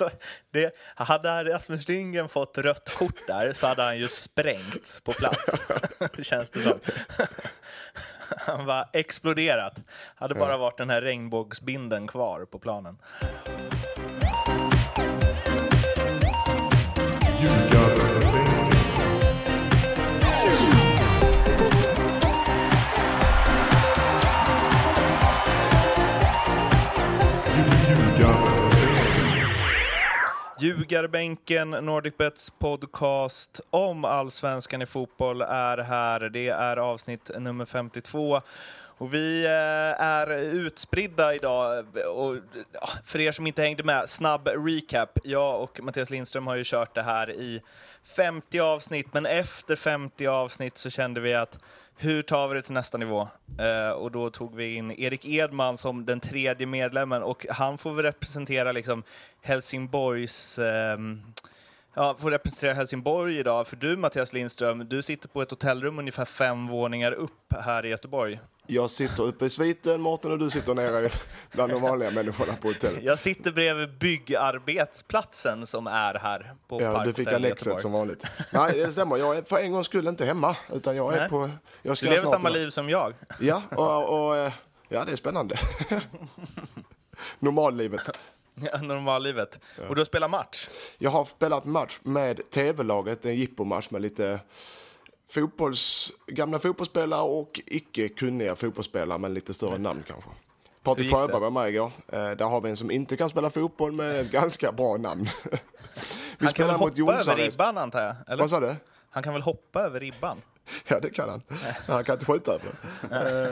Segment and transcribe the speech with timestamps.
[0.00, 0.18] Alltså,
[0.50, 5.66] det, hade Rasmus Lindgren fått rött kort där så hade han ju sprängts på plats,
[6.22, 6.80] känns det som.
[8.36, 9.82] Han var exploderat.
[10.14, 12.98] Hade bara varit den här regnbågsbinden kvar på planen.
[30.60, 36.20] Ljugarbänken, NordicBets podcast om allsvenskan i fotboll är här.
[36.20, 38.40] Det är avsnitt nummer 52.
[38.72, 41.86] Och vi eh, är utspridda idag.
[42.14, 42.36] Och
[43.04, 45.18] för er som inte hängde med, snabb recap.
[45.24, 47.62] Jag och Mattias Lindström har ju kört det här i
[48.16, 51.58] 50 avsnitt, men efter 50 avsnitt så kände vi att
[52.02, 53.28] hur tar vi det till nästa nivå?
[53.58, 57.94] Eh, och då tog vi in Erik Edman som den tredje medlemmen och han får
[57.94, 59.02] väl representera liksom
[59.42, 60.98] Helsingborgs eh,
[61.94, 63.66] Ja, får representera Helsingborg idag.
[63.66, 67.88] För du, Mattias Lindström, du sitter på ett hotellrum ungefär fem våningar upp här i
[67.88, 68.40] Göteborg.
[68.66, 71.10] Jag sitter uppe i sviten, Mårten, och du sitter nere
[71.52, 73.02] bland de vanliga människorna på hotellet.
[73.02, 78.26] Jag sitter bredvid byggarbetsplatsen som är här på Ja, du fick annexet som vanligt.
[78.50, 79.16] Nej, det stämmer.
[79.16, 81.28] Jag är för en gångs skull inte hemma, utan jag är Nej.
[81.28, 81.50] på...
[81.82, 83.14] Jag Du lever samma liv som jag.
[83.40, 84.52] Ja, och, och eh,
[84.88, 85.58] ja, det är spännande.
[87.38, 88.10] Normallivet.
[88.72, 89.60] Ja, normallivet.
[89.88, 90.68] Och du har spelat match.
[90.98, 94.40] Jag har spelat match med tv-laget, en jippomatch med lite
[95.30, 100.30] fotbolls, gamla fotbollsspelare och icke kunniga fotbollsspelare med lite större namn kanske.
[100.82, 101.12] Patrik?
[101.12, 101.92] Sjöberg var med igår.
[102.08, 105.26] Eh, där har vi en som inte kan spela fotboll med ett ganska bra namn.
[106.38, 108.16] vi Han kan väl hoppa över ribban, antar jag?
[108.26, 108.42] Eller?
[108.42, 108.76] Vad sa du?
[109.10, 110.42] Han kan väl hoppa över ribban?
[110.86, 111.42] Ja, det kan han.
[111.86, 112.68] Han kan inte skjuta över.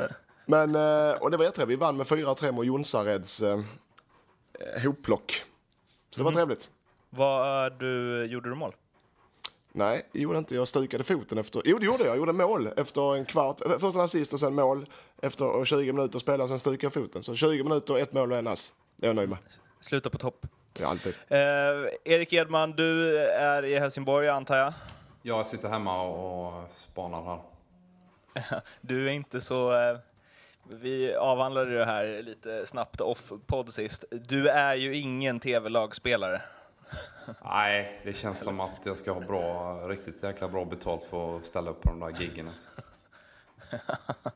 [0.05, 0.11] Eh,
[0.47, 1.79] Men, eh, och det var jättetrevligt.
[1.79, 3.43] Vi vann med 4-3 mot Jonsareds
[4.59, 5.45] eh, hopplock.
[6.11, 6.69] Så det var trevligt.
[7.11, 8.75] Vad eh, du, gjorde du mål?
[9.73, 10.55] Nej, det gjorde jag inte.
[10.55, 11.63] Jag stukade foten efter...
[11.65, 12.09] Jo, det gjorde jag.
[12.11, 13.61] Jag gjorde mål efter en kvart.
[13.61, 14.87] Eh, Först en assist och sen mål.
[15.23, 17.23] Efter 20 minuter spela, sen stukade jag foten.
[17.23, 18.75] Så 20 minuter, ett mål och en ass.
[18.97, 19.39] Det är jag nöjd med.
[19.81, 20.47] Sluta på topp.
[20.81, 21.15] Ja, alltid.
[21.29, 21.39] Eh,
[22.05, 24.73] Erik Edman, du är i Helsingborg, antar jag?
[25.23, 27.41] Jag sitter hemma och spanar här.
[28.81, 29.73] Du är inte så...
[29.73, 29.99] Eh,
[30.71, 34.05] vi avhandlade det här lite snabbt off-podd sist.
[34.11, 36.43] Du är ju ingen tv-lagspelare.
[37.45, 41.45] Nej, det känns som att jag ska ha bra, riktigt jäkla bra betalt för att
[41.45, 42.49] ställa upp på de där giggen.
[42.49, 42.69] alltså.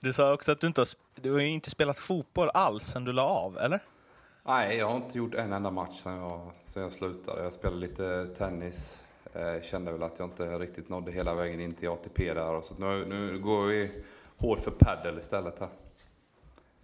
[0.00, 3.12] Du sa också att du inte har, du har inte spelat fotboll alls sen du
[3.12, 3.80] la av, eller?
[4.42, 7.42] Nej, jag har inte gjort en enda match sen jag, sen jag slutade.
[7.42, 9.04] Jag spelade lite tennis.
[9.34, 12.60] Eh, kände väl att jag inte riktigt nådde hela vägen in till ATP där.
[12.60, 14.04] Så nu, nu går vi
[14.38, 15.68] hårt för padel istället här.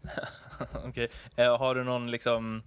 [0.85, 1.11] Okej.
[1.37, 2.63] Eh, har du någon liksom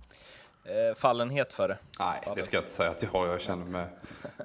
[0.66, 1.78] eh, fallenhet för det?
[2.00, 3.28] Nej, det ska jag inte säga att jag har.
[3.28, 3.88] Jag känner mig...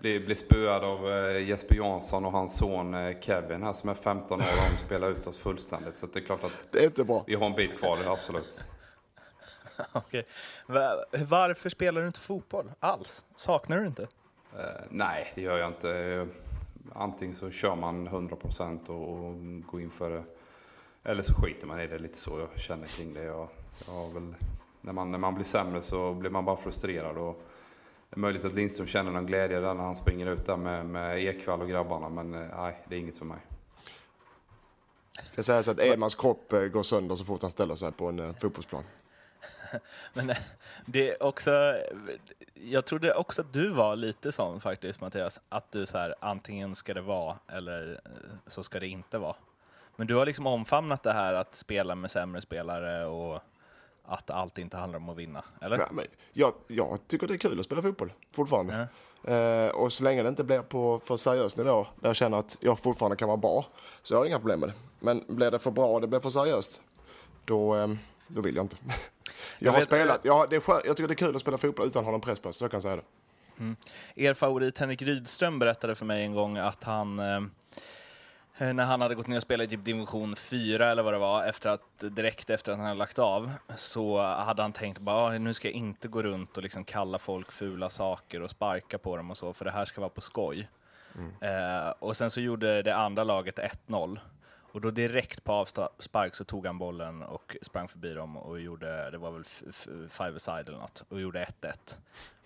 [0.01, 3.95] Blir, blir spöad av eh, Jesper Jansson och hans son eh, Kevin här som är
[3.95, 5.99] 15 år och de spelar ut oss fullständigt.
[5.99, 7.25] Så det är klart att Det är inte bra.
[7.27, 8.61] vi har en bit kvar, absolut.
[9.93, 10.25] Okej.
[10.67, 13.25] Va- Varför spelar du inte fotboll alls?
[13.37, 14.03] Saknar du inte?
[14.59, 16.27] Eh, nej, det gör jag inte.
[16.93, 20.23] Antingen så kör man 100% och, och går in för det.
[21.05, 23.25] Eller så skiter man i det lite så jag känner kring det.
[23.25, 23.49] Jag,
[23.87, 24.35] jag väl,
[24.81, 27.17] när, man, när man blir sämre så blir man bara frustrerad.
[27.19, 27.43] Och
[28.11, 30.87] det är möjligt att Lindström känner någon glädje där när han springer ut där med,
[30.87, 32.09] med Ekvall och grabbarna.
[32.09, 33.39] Men eh, nej, det är inget för mig.
[35.15, 38.07] Det ska sägas att Edmans kropp eh, går sönder så fort han ställer sig på
[38.07, 38.85] en eh, fotbollsplan.
[40.13, 40.37] Men eh,
[40.87, 41.77] det är också,
[42.55, 46.75] jag trodde också att du var lite sån faktiskt Mattias, att du så här antingen
[46.75, 48.11] ska det vara eller eh,
[48.47, 49.37] så ska det inte vara.
[49.97, 53.43] Men du har liksom omfamnat det här att spela med sämre spelare och
[54.05, 55.79] att allt inte handlar om att vinna, eller?
[55.79, 58.89] Ja, men jag, jag tycker det är kul att spela fotboll fortfarande.
[59.25, 62.57] Eh, och så länge det inte blir på för seriös nivå, där jag känner att
[62.61, 63.67] jag fortfarande kan vara bra,
[64.03, 64.75] så jag har inga problem med det.
[65.01, 66.83] Men blir det för bra och det blir för seriöst,
[67.45, 67.89] då, eh,
[68.29, 68.77] då vill jag inte.
[69.65, 71.87] jag, har vet- spelat, jag, det är jag tycker det är kul att spela fotboll
[71.87, 73.03] utan att ha någon press på sig, så jag kan säga det.
[74.15, 77.41] Er favorit Henrik Rydström berättade för mig en gång att han, eh,
[78.75, 81.45] när han hade gått ner och spelat i typ division 4 eller vad det var,
[81.45, 85.39] efter att, direkt efter att han hade lagt av, så hade han tänkt bara, "Ah,
[85.39, 89.17] nu ska jag inte gå runt och liksom kalla folk fula saker och sparka på
[89.17, 90.69] dem och så, för det här ska vara på skoj.
[91.41, 94.21] Eh, och sen så gjorde det andra laget 1-0.
[94.73, 99.11] Och då direkt på avspark så tog han bollen och sprang förbi dem och gjorde,
[99.11, 99.45] det var väl
[100.09, 101.99] five-a-side eller något, och gjorde 1-1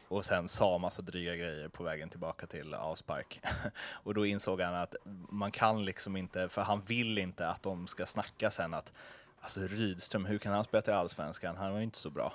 [0.09, 3.41] och sen sa massa dryga grejer på vägen tillbaka till avspark.
[3.93, 4.95] och då insåg han att
[5.29, 8.93] man kan liksom inte, för han vill inte att de ska snacka sen att
[9.41, 11.57] alltså Rydström, hur kan han spela till allsvenskan?
[11.57, 12.33] Han var ju inte så bra.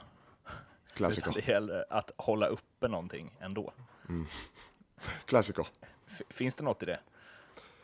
[0.94, 1.30] Klassiker.
[1.30, 3.74] Utan det gäller att hålla uppe någonting ändå.
[5.26, 5.68] Klassiker.
[6.08, 7.00] F- finns det något i det?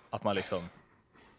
[0.09, 0.69] Att man liksom...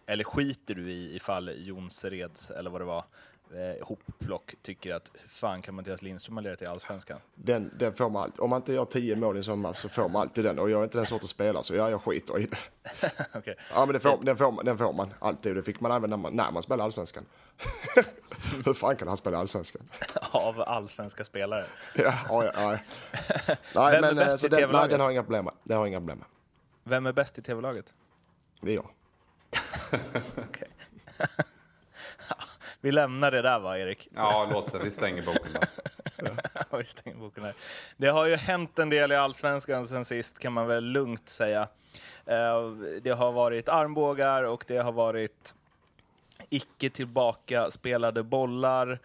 [0.06, 3.04] Eller skiter du i ifall Jonsereds, eller vad det var,
[3.50, 7.18] eh, hopplock tycker att hur fan kan Mattias Lindström ha lirat i Allsvenskan?
[7.34, 8.40] Den, den får man alltid.
[8.40, 10.58] Om man inte gör tio mål i en sån match så får man alltid den.
[10.58, 12.58] Och jag är inte den sortens spelare så ja, jag skiter i det.
[13.34, 13.56] Okej.
[13.74, 15.54] Ja men det får, den, får, man- den får man alltid.
[15.56, 17.24] Det fick man även när man, när man spelar allsvenskan.
[18.64, 19.82] Hur fan kan han spela allsvenskan?
[20.30, 21.66] Av allsvenska spelare.
[21.94, 22.78] Ja, ja, ja.
[23.74, 25.44] Nej, Vem är men eh, bäst så i den, nej, den har jag inga problem
[25.44, 25.54] med.
[25.64, 26.26] Det har inga problem med.
[26.84, 27.94] Vem är bäst i tv-laget?
[28.60, 28.90] Det är jag.
[30.36, 30.68] Okej.
[32.80, 34.08] Vi lämnar det där va, Erik?
[34.14, 34.78] Ja, låt det.
[34.78, 35.68] Vi stänger boken där.
[36.70, 37.54] Ja, vi stänger boken här.
[37.96, 41.68] Det har ju hänt en del i Allsvenskan sen sist, kan man väl lugnt säga.
[42.26, 42.70] Eh,
[43.02, 45.54] Det har varit armbågar och det har varit
[46.50, 48.98] icke tillbaka spelade bollar.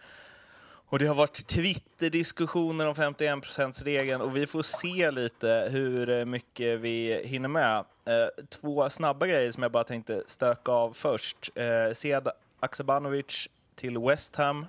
[0.88, 7.22] Och det har varit Twitter-diskussioner om 51%-regeln och vi får se lite hur mycket vi
[7.24, 7.84] hinner med.
[8.04, 11.50] Eh, Två snabba grejer som jag bara tänkte stöka av först.
[11.54, 12.28] Eh, Sead
[12.60, 14.66] Aksabanovic till West Ham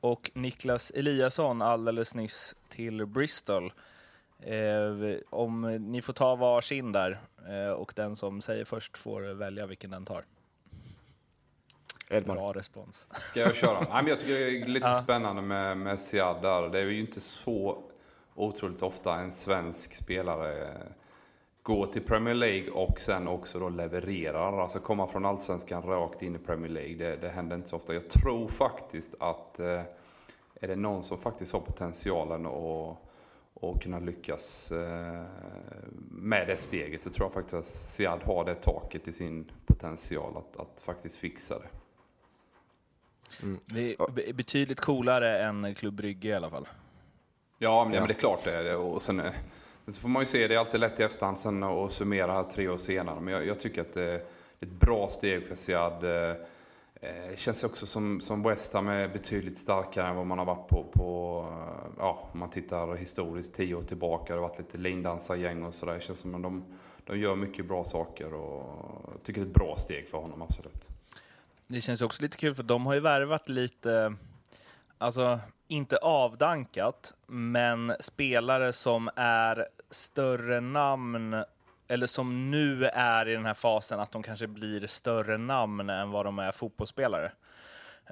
[0.00, 3.72] och Niklas Eliasson alldeles nyss till Bristol.
[4.40, 9.66] Eh, om ni får ta varsin där eh, och den som säger först får välja
[9.66, 10.24] vilken den tar.
[12.10, 12.36] Edman.
[12.36, 13.12] Bra respons.
[13.30, 13.80] Ska jag köra?
[13.80, 15.02] Nej, men jag tycker det är lite Ja.
[15.02, 16.68] spännande med, med Siad där.
[16.68, 17.82] Det är ju inte så
[18.34, 20.68] otroligt ofta en svensk spelare
[21.66, 24.62] går till Premier League och sen också då levererar.
[24.62, 26.94] Alltså komma från Allsvenskan rakt in i Premier League.
[26.94, 27.94] Det, det händer inte så ofta.
[27.94, 29.82] Jag tror faktiskt att eh,
[30.60, 32.96] är det någon som faktiskt har potentialen att
[33.60, 35.24] och kunna lyckas eh,
[36.10, 40.36] med det steget så tror jag faktiskt att Siad har det taket i sin potential
[40.36, 41.68] att, att faktiskt fixa det.
[43.66, 46.68] Det är be- betydligt coolare än Klubb Brygge i alla fall.
[47.58, 48.00] Ja, men, ja.
[48.00, 48.76] Men det är klart det är det.
[48.76, 49.32] Och sen, eh, sen
[49.94, 52.42] så får man ju se, det är alltid lätt i efterhand sen att summera här
[52.42, 53.20] tre år senare.
[53.20, 56.04] Men jag, jag tycker att eh, det är ett bra steg för Siad.
[56.04, 56.36] Eh,
[57.00, 60.68] eh, känns också som, som West Ham är betydligt starkare än vad man har varit
[60.68, 64.32] på, på eh, ja, om man tittar historiskt tio år tillbaka.
[64.32, 65.94] Det har varit lite lindansargäng och sådär.
[65.94, 66.64] Det känns som att de,
[67.04, 68.64] de gör mycket bra saker och
[69.12, 70.86] jag tycker det är ett bra steg för honom, absolut.
[71.66, 74.14] Det känns också lite kul för de har ju värvat lite,
[74.98, 81.44] alltså inte avdankat, men spelare som är större namn,
[81.88, 86.10] eller som nu är i den här fasen att de kanske blir större namn än
[86.10, 87.32] vad de är fotbollsspelare.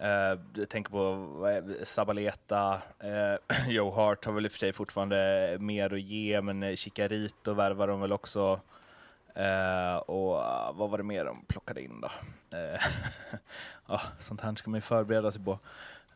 [0.03, 4.73] Uh, jag tänker på vad Zabaleta, eh, Joe Hart har väl i och för sig
[4.73, 8.61] fortfarande mer att ge, men Chicarito värvar de väl också.
[9.35, 12.09] Eh, och ah, vad var det mer de plockade in då?
[12.51, 12.81] Ja, eh,
[13.87, 15.59] ah, sånt här ska man ju förbereda sig på.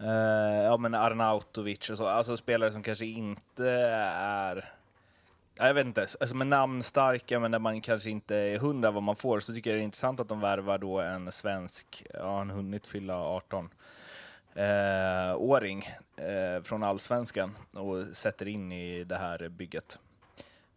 [0.00, 4.72] Uh, ja, men Arnautovic och så, alltså spelare som kanske inte är
[5.58, 9.16] jag vet inte, alltså med namnstarka men där man kanske inte är hundra vad man
[9.16, 12.50] får så tycker jag det är intressant att de värvar då en svensk, ja han
[12.50, 13.70] hunnit fylla 18,
[14.54, 19.98] eh, åring eh, från allsvenskan och sätter in i det här bygget.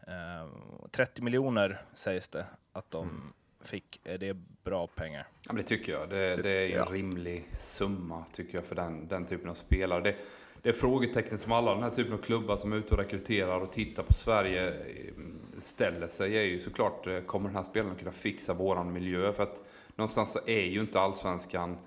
[0.08, 0.48] Eh,
[0.92, 3.34] 30 miljoner sägs det att de mm
[3.68, 5.28] fick, är det bra pengar?
[5.48, 6.10] Ja, det tycker jag.
[6.10, 6.86] Det, det är en Ja.
[6.92, 10.02] rimlig summa tycker jag för den, den typen av spelare.
[10.02, 10.16] Det,
[10.62, 13.60] det är frågetecknet som alla den här typen av klubbar som är ute och rekryterar
[13.60, 15.14] och tittar på Sverige eh,
[15.62, 19.34] ställer sig är ju såklart, eh, kommer den här spelaren kunna fixa våran miljö?
[19.34, 19.64] För att
[19.96, 21.78] någonstans så är ju inte allsvenskan,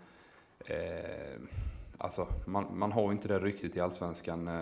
[0.67, 1.41] eh,
[1.99, 4.61] alltså man, man har ju inte det ryktet i allsvenskan eh,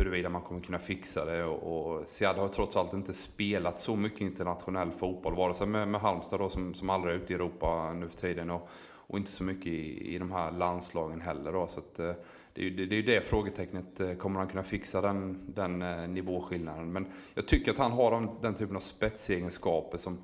[0.00, 1.44] huruvida man kommer kunna fixa det.
[1.44, 5.88] Och, och Sead har trots allt inte spelat så mycket internationell fotboll, vare sig med,
[5.88, 8.68] med Halmstad då, som, som aldrig är ute i Europa nu för tiden och,
[9.10, 11.52] och inte så mycket i, i de här landslagen heller.
[11.52, 11.66] Då.
[11.66, 12.12] Så att, eh,
[12.54, 15.38] det, är ju det, det är ju det frågetecknet, eh, kommer han kunna fixa den,
[15.54, 16.92] den eh, nivåskillnaden?
[16.92, 20.18] Men jag tycker att han har den, den typen av spetsegenskaper som,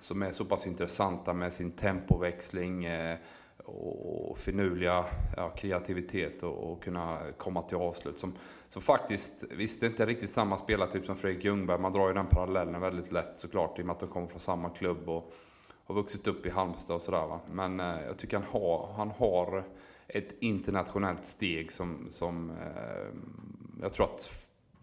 [0.00, 3.18] som är så pass intressanta med sin tempoväxling, eh,
[3.64, 5.04] och finurliga
[5.36, 8.18] ja, kreativitet och, och kunna komma till avslut.
[8.18, 8.34] Som,
[8.68, 12.14] som faktiskt, visst det är inte riktigt samma spelartyp som Fredrik Ljungberg, man drar ju
[12.14, 15.32] den parallellen väldigt lätt såklart i och med att de kommer från samma klubb och
[15.84, 17.40] har vuxit upp i Halmstad och sådär va.
[17.50, 19.64] Men eh, jag tycker han har, han har
[20.08, 23.06] ett internationellt steg som, som eh,
[23.82, 24.30] jag tror att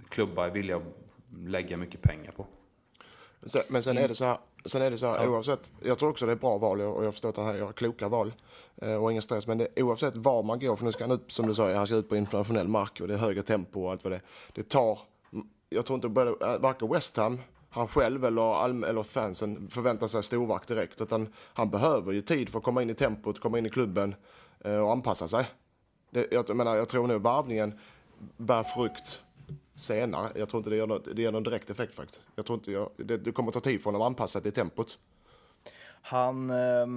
[0.10, 0.84] klubbar är villiga att
[1.46, 2.46] lägga mycket pengar på.
[3.70, 5.30] Men sen är det så här, sen är det så här Ja.
[5.30, 8.08] oavsett, jag tror också det är bra val och jag förstår att han gör kloka
[8.08, 8.34] val
[8.82, 9.48] Eh, och ingen stress.
[9.48, 11.86] Men det, oavsett var man går, för nu ska han ut, som du sa, han
[11.86, 14.22] ska ut på internationell mark och det är högre tempo och allt vad det
[14.54, 15.00] Det tar,
[15.34, 20.08] mm, jag tror inte både, eh, varken West Ham, han själv eller, eller fansen förväntar
[20.08, 21.02] sig storvakt direkt.
[21.02, 24.16] Utan han behöver ju tid för att komma in i tempot, komma in i klubben
[24.60, 25.46] eh, och anpassa sig.
[26.10, 27.80] Det, jag, menar, jag tror nu varvningen
[28.38, 29.24] bär frukt
[29.76, 30.30] senare.
[30.36, 32.22] Jag tror inte det gör, något, det gör någon direkt effekt faktiskt.
[32.36, 35.00] Jag tror inte jag, det, det kommer ta tid för honom att anpassa till tempot.
[36.02, 36.88] Han, Eh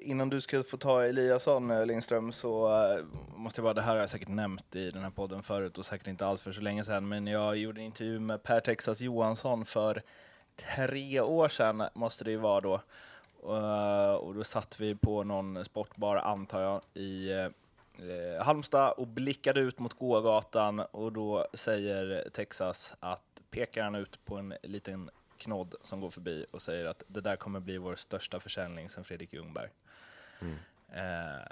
[0.00, 3.04] innan du ska få ta Eliasson eh, Lindström så eh,
[3.36, 5.86] måste jag bara, det här har jag säkert nämnt i den här podden förut och
[5.86, 9.00] säkert inte alls för så länge sedan, men jag gjorde en intervju med Per Texas
[9.00, 10.02] Johansson för
[10.56, 12.80] tre år sedan måste det ju vara då.
[13.44, 19.60] Uh, och då satt vi på någon sportbar, antar jag, i uh, Halmstad och blickade
[19.60, 25.74] ut mot gågatan och då säger Texas att pekar han ut på en liten knodd
[25.82, 29.32] som går förbi och säger att det där kommer bli vår största försäljning sen Fredrik
[29.32, 29.68] Ljungberg.
[30.40, 30.54] Mm.
[30.54, 31.42] Uh,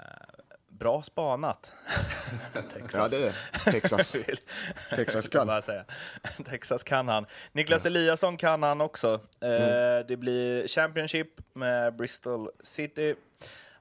[0.67, 1.73] bra spanat.
[2.73, 2.93] Texas.
[2.93, 3.71] Ja, det är det.
[3.71, 4.15] Texas.
[4.95, 5.61] Texas kan.
[5.61, 5.85] Säga.
[6.45, 7.25] Texas kan han.
[7.51, 7.85] Niklas.
[7.85, 9.19] Eliasson kan han också.
[9.39, 10.07] Mm.
[10.07, 13.15] det blir Championship med Bristol City.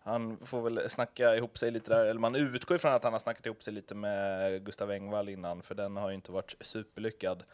[0.05, 3.21] Han får väl snacka ihop sig lite där, eller man utgår ifrån att han har
[3.21, 7.45] snackat ihop sig lite med Gustav Engvall innan, för den har ju inte varit superlyckad.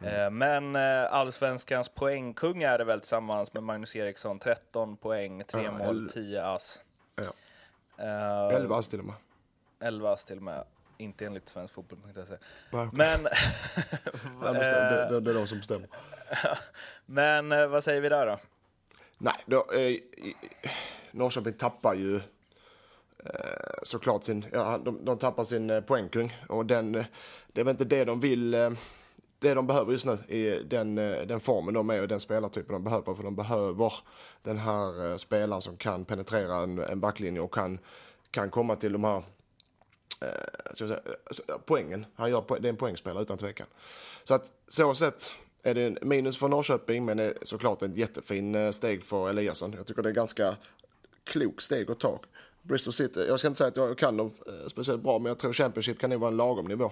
[0.00, 0.38] Mm.
[0.38, 5.72] Men eh, allsvenskans poängkung är det väl tillsammans med Magnus Eriksson, 13 poäng, 3 ja,
[5.72, 6.82] mål, 10 ass.
[7.16, 7.32] Ja.
[8.50, 9.14] Uh, 11 ass till och med.
[9.80, 10.64] 11 ass till och med.
[10.98, 12.36] Inte enligt svenskfotboll.se.
[12.92, 13.22] Men...
[14.52, 15.88] det, det, det är de som bestämmer.
[17.06, 18.38] Men eh, vad säger vi där då?
[19.18, 19.96] Nej, då, eh,
[21.10, 22.16] Norrköping tappar ju
[23.24, 26.92] eh, såklart sin, ja, de, de tappar sin eh, poängkung och den,
[27.52, 28.70] det är väl inte det de vill eh,
[29.40, 32.72] det de behöver just nu i den, eh, den formen de är och den spelartypen
[32.72, 33.14] de behöver.
[33.14, 33.92] För de behöver
[34.42, 37.78] den här eh, spelaren som kan penetrera en, en backlinje och kan,
[38.30, 39.22] kan komma till de här
[40.22, 41.00] eh, säga,
[41.66, 42.06] poängen.
[42.14, 43.66] Han gör, det är en poängspelare utan tvekan.
[44.24, 48.54] Så att så sett är det en minus för Norrköping men är såklart ett jättefin
[48.54, 49.74] eh, steg för Eliasson.
[49.76, 50.56] Jag tycker det är ganska
[51.24, 52.20] klok steg att ta.
[52.62, 54.30] Bristol City, jag ska inte säga att jag kan dem
[54.66, 56.84] speciellt bra men jag tror Championship kan nog vara en lagom nivå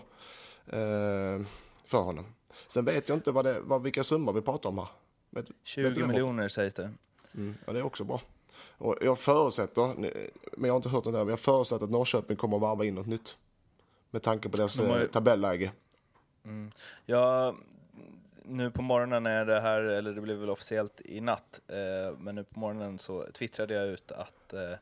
[0.67, 1.41] eh,
[1.87, 2.25] för honom.
[2.67, 4.89] Sen vet jag inte vad det, vad, vilka summor vi pratar om här.
[5.31, 6.91] Vet, 20 vet miljoner sägs det.
[7.35, 8.21] Mm, ja, det är också bra.
[8.79, 9.95] Och jag förutsätter,
[10.57, 12.85] men jag har inte hört det där, men jag förutsätter att Norrköping kommer att varva
[12.85, 13.37] in något nytt.
[14.11, 15.01] Med tanke på deras har...
[15.01, 15.73] Eh, tabelläge.
[16.45, 16.71] Mm.
[17.05, 17.55] Ja,
[18.43, 22.35] nu på morgonen är det här, eller det blev väl officiellt i natt, eh, men
[22.35, 24.79] nu på morgonen så twittrade jag ut att eh,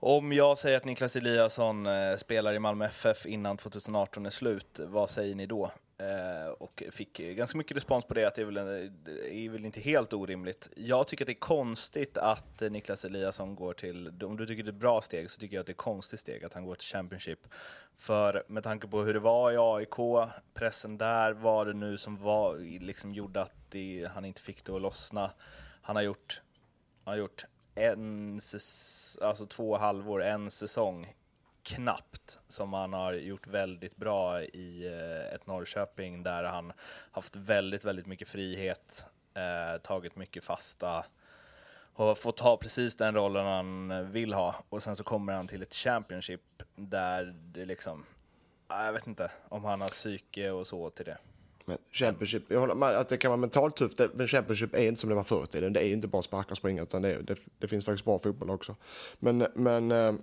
[0.00, 4.80] om jag säger att Niklas Eliasson eh, spelar i Malmö FF innan 2018 är slut,
[4.86, 5.70] vad säger ni då?
[5.98, 9.64] Eh, och fick ganska mycket respons på det, att det är, väl, det är väl
[9.64, 10.70] inte helt orimligt.
[10.76, 14.68] Jag tycker att det är konstigt att Niklas Eliasson går till, om du tycker det
[14.68, 16.64] är ett bra steg, så tycker jag att det är ett konstigt steg att han
[16.64, 17.38] går till Championship.
[17.96, 22.16] För med tanke på hur det var i AIK, pressen där, vad det nu som
[22.16, 25.30] var, liksom gjorde att det, han inte fick det att lossna.
[25.82, 26.42] Han har gjort,
[27.04, 28.40] han har gjort en,
[29.20, 31.14] alltså två halvår, en säsong
[31.64, 36.72] knappt som han har gjort väldigt bra i eh, ett Norrköping där han
[37.10, 41.04] haft väldigt, väldigt mycket frihet, eh, tagit mycket fasta
[41.94, 44.54] och fått ha precis den rollen han vill ha.
[44.68, 48.04] Och sen så kommer han till ett Championship där det liksom,
[48.66, 51.18] ah, jag vet inte om han har psyke och så till det.
[51.64, 55.00] Men Championship, jag håller med att det kan vara mentalt tufft, men Championship är inte
[55.00, 55.72] som det var förr i tiden.
[55.72, 58.50] Det är inte bara sparka och springa, utan det, det, det, finns faktiskt bra fotboll
[58.50, 58.76] också.
[59.18, 60.14] Men, men eh,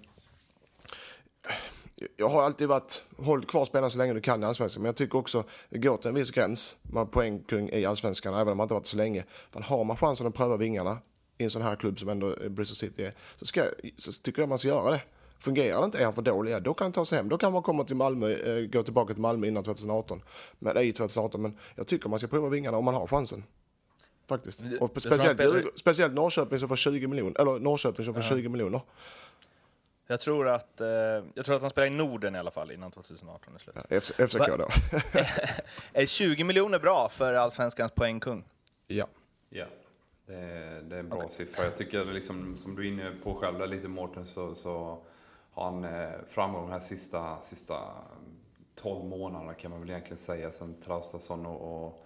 [2.17, 4.95] jag har alltid varit, hållit kvar spelarna så länge du kan i allsvenskan, men jag
[4.95, 6.75] tycker också det går till en viss gräns.
[6.81, 9.23] Man poängkung i allsvenskan, även om man inte varit så länge.
[9.51, 10.97] För har man chansen att pröva vingarna
[11.37, 13.63] i en sån här klubb som ändå Bristol City är, så, ska,
[13.97, 15.01] så tycker jag man ska göra det.
[15.39, 17.29] Fungerar det inte, är han för dålig, då kan han ta sig hem.
[17.29, 20.21] Då kan man komma till Malmö, eh, gå tillbaka till Malmö innan 2018.
[20.59, 23.43] Men, i 2018, men jag tycker man ska prova vingarna om man har chansen.
[24.27, 24.61] Faktiskt.
[24.79, 28.41] Och speciellt, speciellt Norrköping som får 20 miljoner, eller Norrköping som får uh -huh.
[28.41, 28.81] 20 miljoner.
[30.11, 30.87] Jag tror, att, eh,
[31.33, 33.75] jag tror att han spelar i Norden i alla fall innan 2018 är slut.
[33.89, 34.67] Ja, FCK då.
[36.01, 38.43] är 20 miljoner bra för allsvenskans poängkung?
[38.87, 39.07] Ja.
[39.49, 39.65] Ja,
[40.25, 41.29] det är, det är en bra okay.
[41.29, 41.63] siffra.
[41.63, 45.03] Jag tycker, liksom, som du är inne på själv där lite Mårten, så, så
[45.51, 47.79] har han eh, framgång de här sista, sista
[48.75, 52.05] 12 månaderna kan man väl egentligen säga, sen Traustason och, och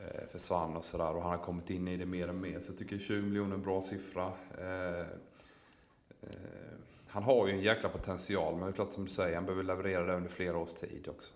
[0.00, 1.14] eh, försvann och sådär.
[1.14, 2.60] Och han har kommit in i det mer och mer.
[2.60, 4.32] Så jag tycker 20 miljoner är en bra siffra.
[4.58, 5.06] Eh,
[6.22, 6.71] eh,
[7.12, 9.62] han har ju en jäkla potential, men det är klart som du säger, han behöver
[9.64, 11.30] leverera det under flera års tid också.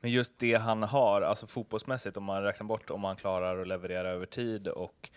[0.00, 3.68] Men just det han har, alltså fotbollsmässigt, om man räknar bort om han klarar att
[3.68, 5.10] leverera över tid och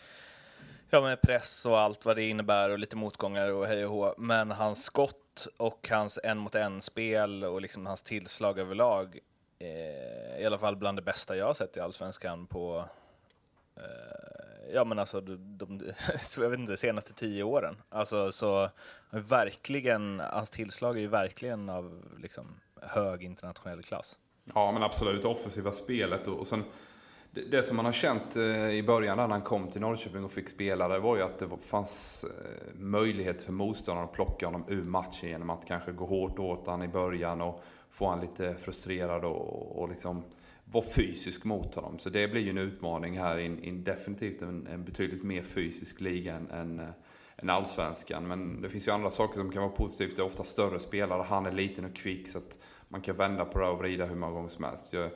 [0.90, 4.14] ja, med press och allt vad det innebär och lite motgångar och hej och hå.
[4.18, 9.20] Men hans skott och hans en mot en-spel och liksom hans tillslag överlag,
[9.60, 12.86] eh, i alla fall bland det bästa jag har sett i Allsvenskan på
[13.76, 14.35] eh,
[14.74, 15.82] ja men alltså, de, de,
[16.38, 17.76] jag vet inte, senaste tio åren.
[17.90, 18.70] Alltså så,
[19.10, 22.48] verkligen, hans tillslag är ju verkligen av liksom
[22.82, 24.18] hög internationell klass.
[24.54, 25.22] Ja, men absolut.
[25.22, 26.64] det Offensiva spelet och, och sen
[27.32, 30.32] det, det som man har känt eh, i början när han kom till Norrköping och
[30.32, 34.66] fick spela, det var ju att det fanns eh, möjlighet för motståndaren att plocka honom
[34.68, 38.56] ur matchen genom att kanske gå hårt åt honom i början och få honom lite
[38.56, 40.24] frustrerad och, och liksom
[40.66, 42.00] vara fysisk mot honom.
[42.00, 46.36] Så det blir ju en utmaning här i, definitivt en, en, betydligt mer fysisk liga
[46.36, 46.86] än, än, eh,
[47.38, 48.28] än allsvenskan.
[48.28, 50.16] Men det finns ju andra saker som kan vara positivt.
[50.16, 52.58] Det är ofta större spelare, han är liten och kvick så att
[52.90, 54.94] man kan vända på det och vrida hur många gånger som helst.
[54.94, 55.12] Jag,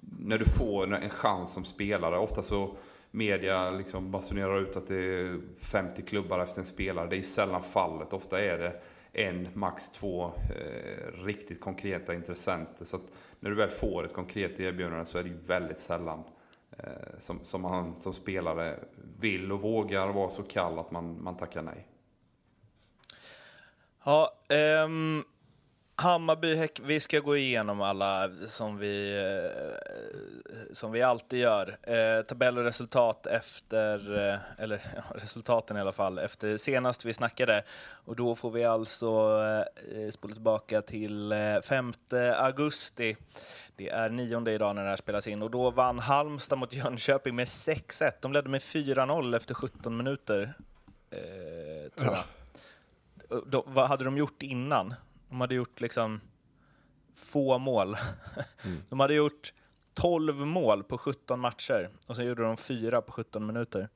[0.00, 2.76] när du får en chans som spelare, ofta så
[3.10, 7.08] media liksom basunerar ut att det är 50 klubbar efter en spelare.
[7.10, 8.12] Det är sällan fallet.
[8.12, 8.80] Ofta är det
[9.12, 12.84] en, max två eh, riktigt konkreta intressenter.
[12.84, 16.24] Så att när du väl får ett konkret erbjudande så är det ju väldigt sällan
[16.78, 18.78] eh, som, som man som spelare
[19.20, 21.86] vill och vågar vara så kall att man, man tackar nej.
[24.04, 24.32] Ja,
[24.84, 25.24] um
[26.00, 31.76] Hammarby, vi ska gå igenom alla som vi, eh, som vi alltid gör.
[31.82, 37.14] Eh, tabell och resultat efter, eh, eller ja, resultaten i alla fall, efter senast vi
[37.14, 37.64] snackade.
[38.04, 39.40] Och då får vi alltså
[39.94, 41.92] eh, spola tillbaka till eh, 5
[42.36, 43.16] augusti.
[43.76, 47.34] Det är nionde idag när det här spelas in och då vann Halmstad mot Jönköping
[47.36, 48.12] med 6-1.
[48.20, 50.54] De ledde med 4-0 efter 17 minuter.
[51.10, 52.24] Eh, tror jag.
[53.30, 53.42] Ja.
[53.46, 54.94] Då, vad hade de gjort innan?
[55.28, 56.20] De hade gjort liksom
[57.16, 57.96] få mål.
[58.64, 58.82] Mm.
[58.88, 59.52] De hade gjort
[59.94, 63.88] 12 mål på 17 matcher och sen gjorde de fyra på 17 minuter.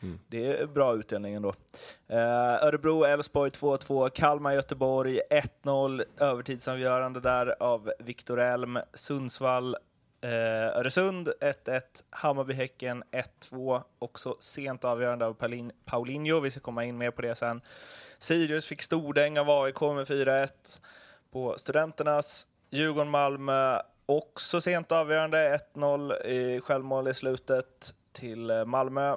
[0.00, 0.18] Mm.
[0.28, 1.48] Det är bra utdelning ändå.
[1.48, 2.16] Uh,
[2.64, 5.20] Örebro, Elfsborg 2-2, Kalmar, Göteborg
[5.62, 9.76] 1-0, övertidsavgörande där av Viktor Elm, Sundsvall,
[10.22, 15.36] Eh, Öresund 1-1, Hammarby, Häcken 1-2, också sent avgörande av
[15.84, 17.60] Paulinho, vi ska komma in mer på det sen.
[18.18, 20.48] Sirius fick stordäng av AIK med 4-1
[21.30, 22.46] på Studenternas.
[22.70, 29.16] Djurgården-Malmö också sent avgörande, 1-0 i självmål i slutet till eh, Malmö.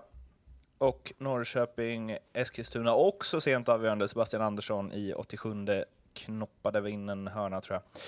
[0.77, 5.65] Och Norrköping-Eskilstuna också sent avgörande, Sebastian Andersson i 87
[6.13, 8.01] knoppade vi in en hörna tror jag.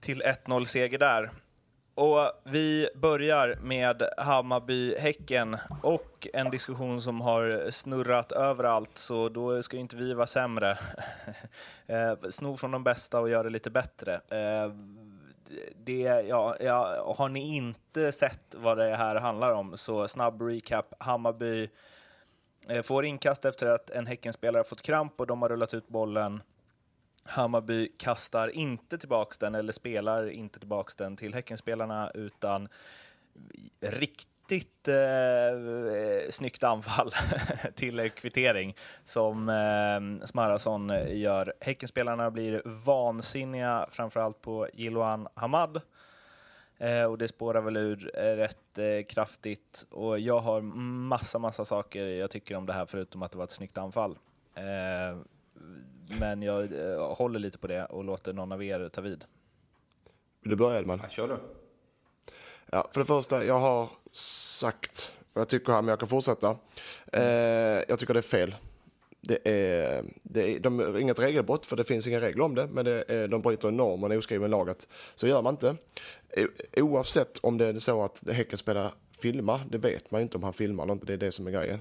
[0.00, 1.30] Till 1-0 seger där.
[1.94, 9.76] Och vi börjar med Hammarby-Häcken och en diskussion som har snurrat överallt, så då ska
[9.76, 10.78] inte vi vara sämre.
[11.86, 14.14] Eh, sno från de bästa och göra det lite bättre.
[14.14, 14.72] Eh,
[15.76, 20.94] det, ja, ja, har ni inte sett vad det här handlar om, så snabb recap.
[20.98, 21.68] Hammarby
[22.68, 26.42] eh, får inkast efter att en Häckenspelare fått kramp och de har rullat ut bollen
[27.24, 32.68] Hammarby kastar inte tillbaks den, eller spelar inte tillbaks den till Häckenspelarna, utan
[33.80, 37.10] riktigt eh, snyggt anfall
[37.74, 41.54] till kvittering som eh, Smarason gör.
[41.60, 45.80] Häckenspelarna blir vansinniga, framförallt på Jiloan Hamad.
[46.78, 49.86] Eh, och det spårar väl ur eh, rätt eh, kraftigt.
[49.90, 53.44] Och jag har massa, massa saker jag tycker om det här, förutom att det var
[53.44, 54.18] ett snyggt anfall.
[54.54, 55.18] Eh,
[56.08, 59.24] men jag eh, håller lite på det och låter någon av er ta vid.
[60.40, 61.00] Vill du börja Edman?
[61.02, 61.38] Ja, kör du.
[62.70, 66.56] Ja, för det första, jag har sagt vad jag tycker här, men jag kan fortsätta.
[67.12, 67.22] Eh,
[67.88, 68.54] jag tycker det är fel.
[69.20, 72.66] Det är, det är, de är inget regelbrott, för det finns inga regler om det,
[72.66, 74.70] men det är, de bryter en norm och en oskriven lag.
[74.70, 75.76] Att, så gör man inte.
[76.76, 80.42] Oavsett om det är så att Häcken spelar filma, det vet man ju inte om
[80.42, 81.80] han filmar eller inte, det är det som är grejen.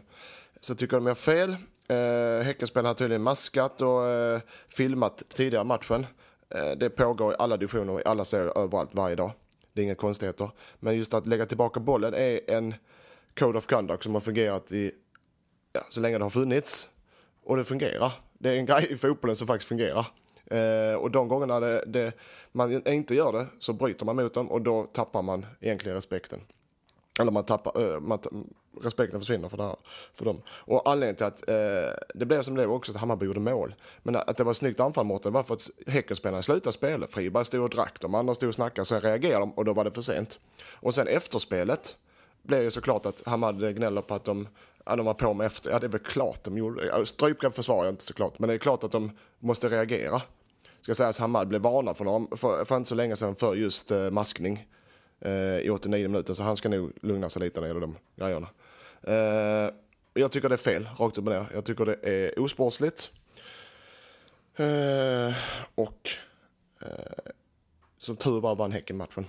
[0.62, 1.56] Så jag tycker de gör fel.
[1.88, 6.06] Eh, Häckenspelarna har tydligen maskat och eh, filmat tidigare matchen.
[6.50, 9.32] Eh, det pågår i alla divisioner, i alla serier, överallt, varje dag.
[9.74, 10.50] Det är inga konstigheter.
[10.80, 12.74] Men just att lägga tillbaka bollen är en
[13.40, 14.92] code of conduct som har fungerat i,
[15.74, 16.88] ja, så länge det har funnits.
[17.44, 18.12] Och det fungerar.
[18.34, 20.08] Det är en grej i fotbollen som faktiskt fungerar.
[20.46, 22.14] Eh, och de gångerna det, det,
[22.52, 26.42] man inte gör det så bryter man mot dem och då tappar man egentligen respekten.
[27.20, 28.20] Eller man tappar, eh, man,
[28.86, 29.76] respekten försvinner för, det här,
[30.14, 30.42] för dem.
[30.48, 31.56] Och anledningen till att eh,
[32.16, 33.76] det blev som det blev också att Hammarby gjorde mål.
[34.04, 37.08] Men att det var ett snyggt anfall mot var för att Häckenspelarna slutade spela.
[37.08, 39.84] Friberg stod och drack, de andra stod och snackade, sen reagerade de och då var
[39.84, 40.40] det för sent.
[40.74, 41.96] Och sen efterspelet
[42.44, 44.48] blev ju såklart att Hammarby gnäller på att de
[44.86, 45.72] Ja, de var på med efter.
[45.72, 47.06] Ja, det är väl klart de gjorde.
[47.06, 50.22] Strypgrepp försvarar jag inte såklart, men det är klart att de måste reagera.
[50.82, 53.92] Ska säga att Hammarby blev varnad för, för, för inte så länge sedan för just
[53.92, 54.68] eh, maskning
[55.20, 57.96] eh, i 89 minuter, så han ska nog lugna sig lite när det gäller de
[58.16, 58.48] grejerna.
[59.04, 59.70] Eh,
[60.14, 61.46] jag tycker det är fel, rakt upp och ner.
[61.54, 63.12] Jag tycker det är osportsligt.
[64.56, 65.36] Eh,
[65.76, 66.10] och
[66.82, 67.32] eh,
[67.98, 69.26] som tur var vann Häcken matchen.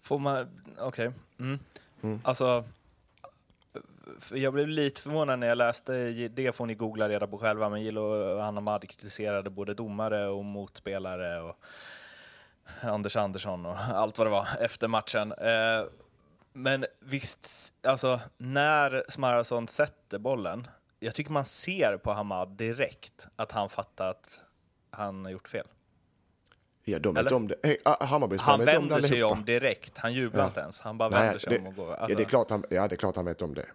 [0.00, 1.08] Får man, okej.
[1.08, 1.20] Okay.
[1.38, 1.58] Mm.
[2.02, 2.20] Mm.
[2.24, 2.64] Alltså,
[4.32, 7.82] jag blev lite förvånad när jag läste, det får ni googla reda på själva, men
[7.82, 11.40] Gillo och Anna Mad kritiserade både domare och motspelare.
[11.40, 11.56] Och
[12.80, 15.32] Anders Andersson och allt vad det var efter matchen.
[16.58, 20.66] Men visst, alltså när Smarason sätter bollen,
[21.00, 24.40] jag tycker man ser på Hamad direkt att han fattar att
[24.90, 25.66] han har gjort fel.
[26.84, 27.54] Ja, de vet om det.
[27.62, 30.46] Hey, ah, Hammarby Han vet om det vänder sig om direkt, han jublar Ja.
[30.46, 30.80] inte ens.
[30.80, 31.88] Han bara Nej, vänder sig det- om och går.
[31.88, 33.66] Ja, Alltså- det är klart han, ja, det är klart han vet om det.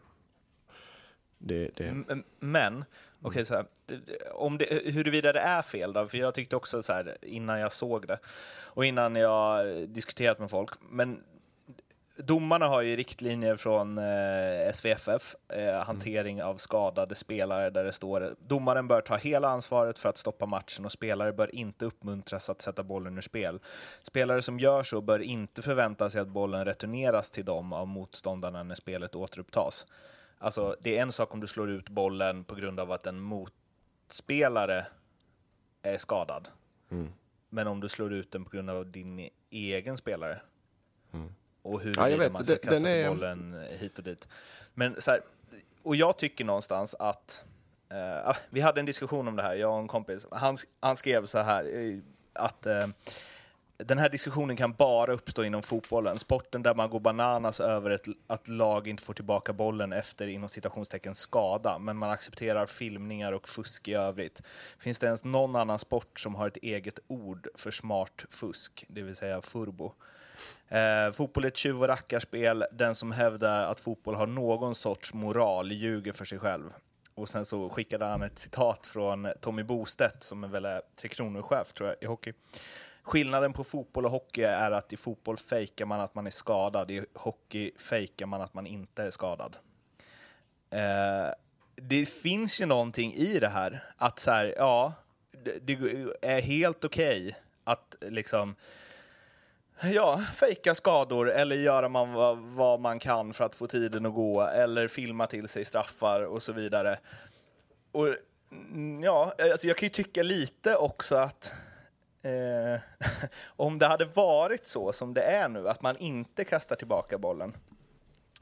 [1.37, 2.03] det, det.
[2.39, 2.85] Men,
[3.21, 3.65] okej det-
[4.33, 7.73] om det, huruvida det är fel då, för jag tyckte också så här innan jag
[7.73, 8.19] såg det
[8.65, 11.23] och innan jag diskuterat med folk, men
[12.17, 18.36] domarna har ju riktlinjer från eh, SVFF, eh, hantering av skadade spelare, där det står
[18.47, 22.62] domaren bör ta hela ansvaret för att stoppa matchen och spelare bör inte uppmuntras att
[22.62, 23.60] sätta bollen ur spel.
[24.02, 28.63] Spelare som gör så bör inte förvänta sig att bollen returneras till dem av motståndarna
[28.63, 29.86] när spelet återupptas.
[30.38, 33.19] Alltså, det är en sak om du slår ut bollen på grund av att en
[33.19, 34.86] motspelare
[35.82, 36.47] är skadad.
[36.91, 37.08] Mm.
[37.49, 40.41] Men om du slår ut den på grund av din egen spelare.
[41.63, 42.32] Och hur Ja, vet.
[42.32, 44.28] man ska Det- kasta den är- bollen hit och dit.
[44.73, 45.21] Men så här,
[45.84, 47.43] och jag tycker någonstans att
[47.89, 50.28] eh, ah, vi hade en diskussion om det här, jag och en kompis.
[50.32, 51.97] Han, han skrev så här eh,
[52.34, 52.88] att eh,
[53.78, 58.06] den här diskussionen kan bara uppstå inom fotbollen, sporten där man går bananas över ett,
[58.28, 63.47] att lag inte får tillbaka bollen efter inom citationstecken skada, men man accepterar filmningar och
[63.49, 64.41] fusk i övrigt.
[64.78, 69.02] Finns det ens någon annan sport som har ett eget ord för smart fusk, det
[69.02, 69.93] vill säga furbo?
[70.67, 72.65] Eh, fotboll är ett tjuv och rackarspel.
[72.71, 76.69] Den som hävdar att fotboll har någon sorts moral ljuger för sig själv.
[77.15, 81.09] Och sen så skickade han ett citat från Tommy Bostedt som är väl är Tre
[81.09, 82.33] Kronor-chef tror jag i hockey.
[83.03, 86.91] Skillnaden på fotboll och hockey är att i fotboll fejkar man att man är skadad,
[86.91, 89.57] i hockey fejkar man att man inte är skadad.
[90.69, 91.33] Eh,
[91.75, 94.93] det finns ju någonting i det här, att så här, ja,
[95.43, 98.55] det, det är helt okej att liksom
[99.81, 104.13] Ja, fejka skador eller göra man vad, vad man kan för att få tiden att
[104.13, 106.99] gå eller filma till sig straffar och så vidare.
[107.91, 108.07] Och
[108.51, 111.51] mm, ja, alltså jag kan ju tycka lite också att
[112.21, 112.81] eh,
[113.45, 117.53] om det hade varit så som det är nu, att man inte kastar tillbaka bollen.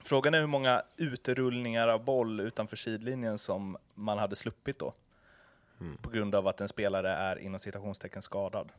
[0.03, 4.93] Frågan är hur många utrullningar av boll utanför sidlinjen som man hade sluppit då.
[6.01, 8.71] På grund av att en spelare är inom citationstecken skadad.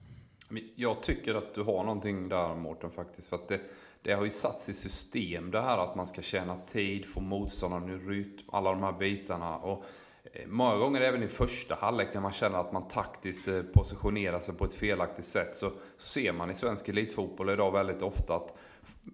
[0.75, 3.29] Jag tycker att du har någonting där Mårten faktiskt.
[3.29, 3.61] För att det,
[4.03, 7.91] det har ju satts i system det här att man ska tjäna tid, få motståndaren
[7.91, 9.57] i rytm, alla de här bitarna.
[9.59, 9.85] Och
[10.33, 14.41] eh, många gånger även i första halvlek när man känner att man taktiskt eh, positionerar
[14.41, 18.37] sig på ett felaktigt sätt så, så ser man i svensk elitfotboll idag väldigt ofta
[18.37, 18.59] att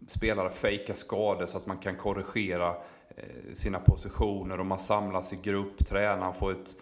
[0.09, 2.68] spelare fejkar skador så att man kan korrigera
[3.16, 6.77] eh, sina positioner och man samlas i grupp, tränaren får ett,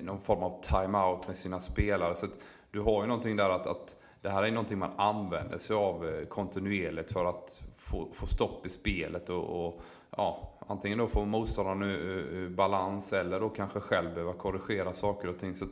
[0.00, 2.16] någon form av time-out med sina spelare.
[2.16, 2.38] Så att
[2.70, 6.08] du har ju någonting där att, att det här är någonting man använder sig av
[6.08, 9.82] eh, kontinuerligt för att få, få stopp i spelet och, och
[10.16, 11.98] ja, antingen då få motståndaren ur,
[12.32, 15.56] ur, balans eller då kanske själv behöva korrigera saker och ting.
[15.56, 15.70] Så att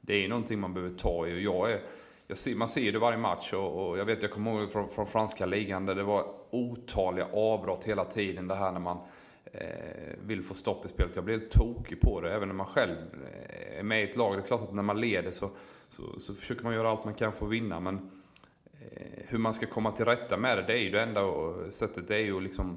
[0.00, 1.80] det är någonting man behöver ta i och jag är
[2.30, 4.72] jag ser, man ser ju det varje match och, och jag vet, jag kommer ihåg
[4.72, 8.48] från, från franska ligan där det var otaliga avbrott hela tiden.
[8.48, 8.98] Det här när man
[9.52, 11.16] Eh, vill få stopp i spelet.
[11.16, 14.16] Jag blir helt tokig på det, även när man själv eh, är med i ett
[14.16, 14.36] lag.
[14.36, 15.50] Det är klart att när man leder så,
[15.88, 17.80] så, så försöker man göra allt man kan för att vinna.
[17.80, 18.10] Men
[18.80, 21.22] eh, hur man ska komma till rätta med det, det är ju det enda
[21.70, 22.08] sättet.
[22.08, 22.76] Det är ju att liksom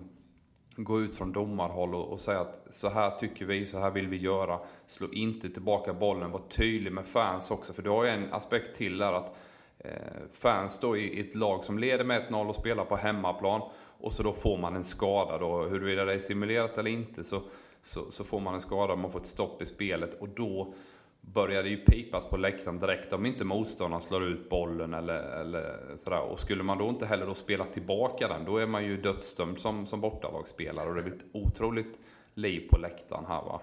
[0.75, 4.07] gå ut från domarhåll och, och säga att så här tycker vi, så här vill
[4.07, 4.59] vi göra.
[4.87, 7.73] Slå inte tillbaka bollen, var tydlig med fans också.
[7.73, 9.37] För du har ju en aspekt till där att
[9.77, 9.91] eh,
[10.33, 13.61] fans då i, i ett lag som leder med 1-0 och spelar på hemmaplan
[14.01, 17.41] och så då får man en skada då, huruvida det är stimulerat eller inte så,
[17.81, 20.21] så, så får man en skada, man får ett stopp i spelet.
[20.21, 20.73] Och då
[21.21, 23.13] börjar det ju pipas på läktaren direkt.
[23.13, 26.21] Om inte motståndaren slår ut bollen eller, eller sådär.
[26.21, 29.59] Och skulle man då inte heller då spela tillbaka den, då är man ju dödsdömd
[29.59, 30.89] som, som bortalagsspelare.
[30.89, 31.99] Och det blir ett otroligt
[32.33, 33.61] liv på läktaren här va.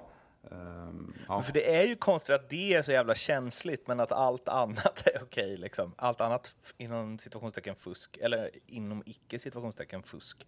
[0.52, 1.42] Ehm, ja.
[1.42, 5.06] För det är ju konstigt att det är så jävla känsligt, men att allt annat
[5.14, 5.56] är okej.
[5.56, 5.94] Liksom.
[5.96, 10.46] Allt annat inom situationstecken fusk, eller inom icke situationstecken fusk.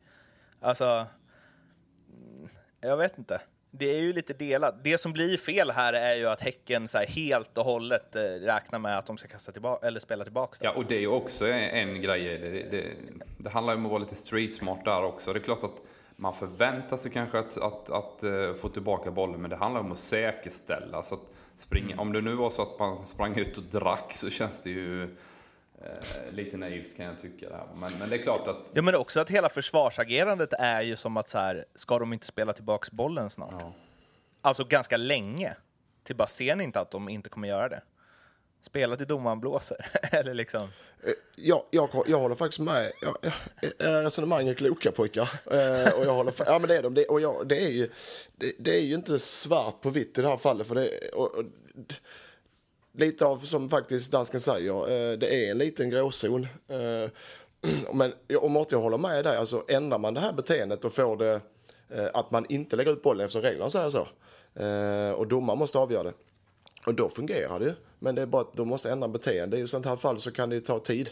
[0.61, 1.07] Alltså,
[2.09, 2.49] mm,
[2.81, 3.41] jag vet inte.
[3.73, 4.85] Det är ju lite delat.
[4.85, 8.23] Det som blir fel här är ju att Häcken så här helt och hållet eh,
[8.23, 11.09] räknar med att de ska kasta tillbaka, eller spela tillbaka Ja, och det är ju
[11.09, 12.39] också en, en grej.
[12.39, 12.85] Det, det,
[13.39, 15.33] det handlar ju om att vara lite street smart där också.
[15.33, 15.83] Det är klart att
[16.21, 19.93] man förväntar sig kanske att, att, att, eh, få tillbaka bollen, men det handlar om
[19.93, 21.03] att säkerställa.
[21.03, 21.21] Så att
[21.57, 24.71] springa, Om det nu var så att man sprang ut och drack så känns det
[24.71, 27.49] ju eh, lite naivt kan jag tycka.
[27.49, 27.67] Där.
[27.81, 31.17] Men, men det är klart att Ja, men också att hela försvarsagerandet är ju som
[31.17, 33.55] att så här, ska de inte spela tillbaka bollen snart?
[33.59, 33.73] ja,
[34.43, 35.57] Alltså ganska länge.
[36.03, 37.83] Till bara ser ni inte att de inte kommer göra det?
[38.63, 39.87] Spela till domaren blåser.
[40.13, 40.69] Eller liksom.
[41.03, 42.93] Eh, jag, jag, jag håller faktiskt med.
[43.01, 43.33] Jag, jag,
[43.81, 45.31] eh, eh, resonemang är kloka pojkar.
[45.45, 46.95] Eh, och jag håller, ja men det är de.
[46.95, 47.91] Det, och jag, det, är ju,
[48.37, 50.67] det, det, är ju inte svart på vitt i det här fallet.
[50.67, 51.45] För det, och, och,
[52.93, 56.49] lite av som faktiskt dansken säger, eh, det är en liten gråzon.
[56.69, 57.11] Eh,
[57.93, 61.17] men om inte jag håller med dig, alltså ändrar man det här beteendet och får
[61.17, 61.41] det
[61.89, 64.07] eh, att man inte lägger ut bollen eftersom reglerna säger så.
[65.17, 66.13] Och domaren måste avgöra det.
[66.87, 67.73] Och då fungerar det ju.
[68.03, 69.59] Men det är bara att de måste ändra beteende.
[69.59, 71.11] I sånt här fall så kan det ta tid.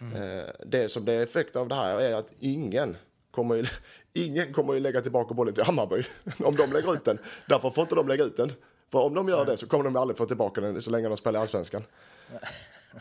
[0.00, 0.46] Mm.
[0.66, 2.96] Det som är effekten av det här är att ingen
[3.30, 3.64] kommer ju,
[4.12, 6.04] ingen kommer ju lägga tillbaka bollen till Hammarby
[6.44, 7.18] om de lägger ut den.
[7.48, 8.52] Därför får inte de lägga ut den.
[8.92, 11.16] För om de gör det så kommer de aldrig få tillbaka den så länge de
[11.16, 11.82] spelar i Allsvenskan.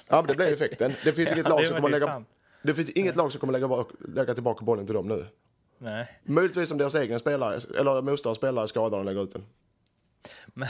[0.08, 0.94] Ja, men det blir effekten.
[1.04, 2.24] Det finns inget lag som kommer lägga...
[2.64, 5.26] Det finns inget lag som kommer lägga, lägga tillbaka bollen till dem nu.
[5.78, 6.20] Nej.
[6.24, 9.46] Möjligtvis om deras egen spelare, eller motståndarens spelare skadad och lägger ut den.
[10.48, 10.68] Men,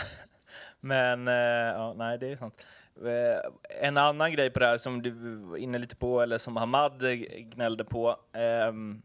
[0.85, 1.33] men eh,
[1.73, 2.65] ja, nej, det är sant.
[3.05, 3.51] Eh,
[3.87, 7.03] en annan grej på det här som du var inne lite på, eller som Hamad
[7.37, 8.19] gnällde på.
[8.33, 9.01] Ehm,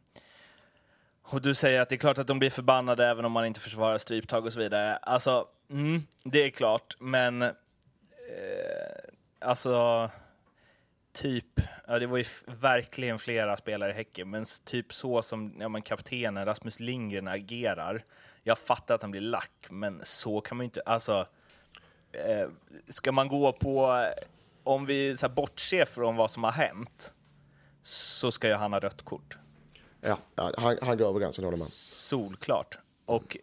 [1.23, 3.61] och du säger att det är klart att de blir förbannade även om man inte
[3.61, 4.97] försvarar stryptag och så vidare.
[4.97, 7.51] Alltså, mm, det är klart, men eh,
[9.39, 10.11] alltså
[11.13, 15.69] typ, ja det var ju verkligen flera spelare i Häcken, men typ så som ja,
[15.69, 18.05] men kaptenen Rasmus Lindgren agerar.
[18.43, 21.27] Jag fattar att han blir lack, men så kan man ju inte, alltså.
[22.13, 22.49] Eh,
[22.89, 24.05] ska man gå på,
[24.65, 27.13] om vi så här, bortser från vad som har hänt,
[27.83, 29.39] så ska ju han ha rött kort.
[30.01, 30.19] Ja,
[30.57, 31.67] han, han går över gränsen, håller man.
[31.67, 32.79] Solklart.
[33.07, 33.37] Och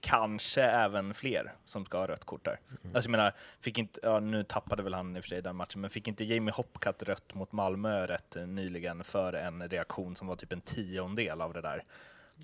[0.00, 2.60] kanske även fler som ska ha rött kort där.
[2.66, 2.96] Mm.
[2.96, 5.56] Alltså jag menar, fick inte, ja, nu tappade väl han i och för sig den
[5.56, 10.26] matchen, men fick inte Jamie Hopcat rött mot Malmö rätt nyligen för en reaktion som
[10.26, 11.84] var typ en tiondel av det där?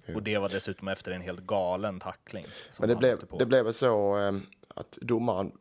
[0.06, 0.14] Ja.
[0.14, 2.46] Och det var dessutom efter en helt galen tackling.
[2.80, 4.32] Men det blev, det blev så eh,
[4.76, 5.52] att domaren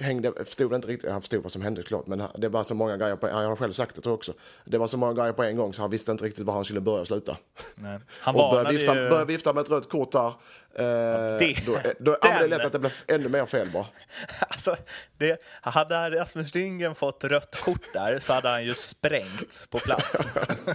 [0.00, 2.96] hängde, förstod inte riktigt, han förstod vad som hände klart, men det var så många
[2.96, 4.32] grejer på, han har själv sagt det tror jag också,
[4.64, 6.64] det var så många grejer på en gång så han visste inte riktigt var han
[6.64, 7.36] skulle börja och sluta.
[7.74, 7.98] Nej.
[8.20, 9.08] Han och började vifta, ju...
[9.08, 12.38] började vifta med ett rött kort där, eh, det, då, då, den...
[12.38, 13.86] det är lätt att det blir ännu mer fel bara.
[14.48, 14.76] Alltså,
[15.18, 20.12] det, hade Rasmus Lindgren fått rött kort där så hade han ju sprängts på plats,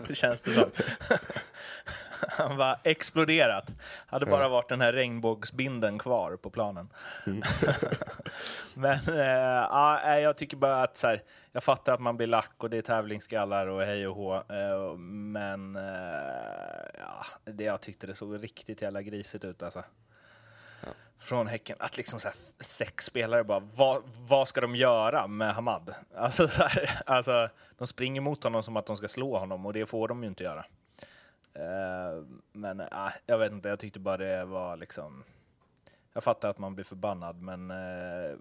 [0.13, 0.69] känns det som.
[2.29, 3.73] Han var exploderat.
[4.07, 6.89] Hade bara varit den här regnbågsbinden kvar på planen.
[7.25, 7.41] Mm.
[8.75, 12.69] Men äh, jag tycker bara att så här, jag fattar att man blir lack och
[12.69, 14.35] det är tävlingsskallar och hej och hå.
[14.35, 15.83] Äh, men äh,
[16.99, 19.83] ja, det, jag tyckte det såg riktigt jävla grisigt ut alltså.
[20.81, 20.89] Ja.
[21.19, 25.55] Från Häcken, att liksom så här, sex spelare bara, vad, vad ska de göra med
[25.55, 25.95] Hamad?
[26.15, 29.73] Alltså, så här, alltså, de springer mot honom som att de ska slå honom och
[29.73, 30.65] det får de ju inte göra.
[31.59, 32.87] Uh, men uh,
[33.25, 35.23] jag vet inte, jag tyckte bara det var liksom...
[36.13, 38.35] Jag fattar att man blir förbannad, men uh,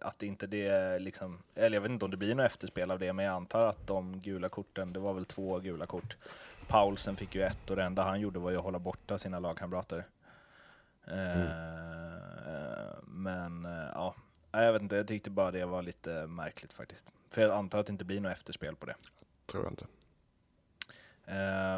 [0.00, 1.42] att inte det liksom...
[1.54, 3.86] Eller jag vet inte om det blir något efterspel av det, men jag antar att
[3.86, 6.16] de gula korten, det var väl två gula kort.
[6.66, 9.38] Paulsen fick ju ett och det enda han gjorde var ju att hålla borta sina
[9.38, 10.06] lagkamrater.
[11.06, 11.48] Mm.
[13.02, 14.14] Men ja,
[14.50, 17.06] jag vet inte, jag tyckte bara det var lite märkligt faktiskt.
[17.30, 18.94] För jag antar att det inte blir något efterspel på det.
[19.46, 19.86] Tror jag inte.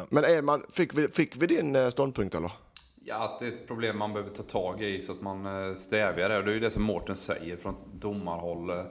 [0.09, 2.51] Men Edman, fick vi, fick vi din eh, ståndpunkt eller?
[3.03, 5.75] Ja, att det är ett problem man behöver ta tag i så att man eh,
[5.75, 6.37] stävjar det.
[6.37, 8.69] Och det är ju det som Mårten säger från domarhåll.
[8.69, 8.83] Eh,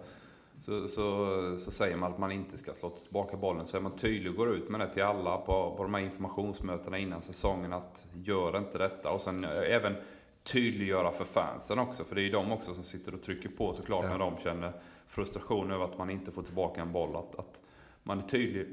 [0.60, 3.66] så, så, så säger man att man inte ska slå tillbaka bollen.
[3.66, 6.00] Så är man tydlig och går ut med det till alla på, på de här
[6.00, 9.10] informationsmötena innan säsongen att gör inte detta.
[9.10, 9.96] Och sen även
[10.42, 12.04] tydliggöra för fansen också.
[12.04, 14.10] För det är ju de också som sitter och trycker på såklart ja.
[14.10, 14.72] när de känner
[15.06, 17.16] frustration över att man inte får tillbaka en boll.
[17.16, 17.60] Att, att
[18.02, 18.66] man är tydlig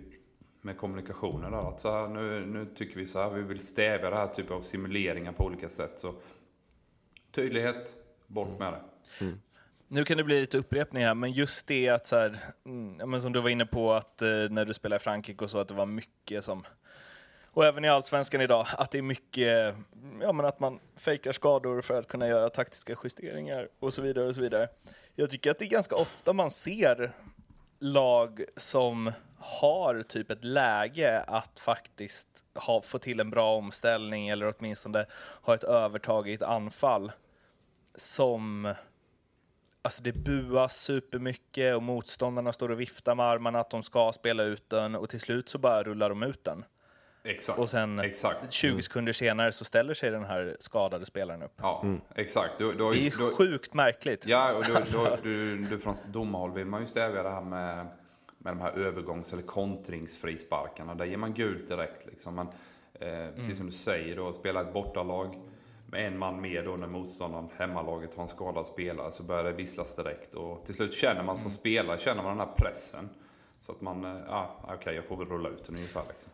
[0.61, 1.69] med kommunikationen där.
[1.69, 4.55] Att så här, nu, nu tycker vi så här, vi vill stävja det här typen
[4.55, 5.99] av simuleringar på olika sätt.
[5.99, 6.13] Så
[7.31, 7.95] tydlighet,
[8.27, 8.81] bort med det.
[9.25, 9.41] Mm.
[9.87, 13.33] Nu kan det bli lite upprepning här, men just det att så här, mm, som
[13.33, 15.73] du var inne på att eh, när du spelade i Frankrike och så, att det
[15.73, 16.63] var mycket som
[17.57, 19.75] och även i Allsvenskan idag, att det är mycket,
[20.21, 24.27] ja men att man fejkar skador för att kunna göra taktiska justeringar och så vidare
[24.27, 24.67] och så vidare.
[25.15, 27.11] Jag tycker att det är ganska ofta man ser
[27.79, 34.53] lag som har typ ett läge att faktiskt ha, få till en bra omställning eller
[34.57, 35.05] åtminstone
[35.41, 37.11] ha ett övertag i ett anfall
[37.95, 38.73] som
[39.81, 44.43] Alltså det buas supermycket och motståndarna står och viftar med armarna att de ska spela
[44.43, 46.65] ut den och till slut så bara rullar de ut den.
[47.27, 47.59] Exakt.
[47.59, 48.51] Och sen exakt.
[48.51, 48.81] 20 mm.
[48.81, 51.53] sekunder senare så ställer sig den här skadade spelaren upp.
[51.57, 52.01] Ja, mm.
[52.15, 52.53] exakt.
[52.57, 54.27] Du, du, det är du, sjukt märkligt.
[54.27, 55.17] Ja, och du, alltså.
[55.23, 57.87] du, du, från domarhåll vill man ju stävja det här med
[58.37, 60.95] med de här övergångs eller kontringsfrisparkarna.
[60.95, 62.05] Där ger man gult direkt.
[62.05, 62.35] Liksom.
[62.35, 62.47] Men,
[62.93, 63.55] eh, precis mm.
[63.55, 65.35] som du säger, då, spela ett bortalag.
[65.89, 69.51] med en man mer då när motståndaren, hemmalaget, har en skadad spelare så börjar det
[69.51, 70.35] visslas direkt.
[70.35, 73.09] Och till slut känner man som spelare, känner man den här pressen.
[73.61, 76.31] Så att man, ja ah, okej okay, jag får väl rulla ut den ungefär liksom.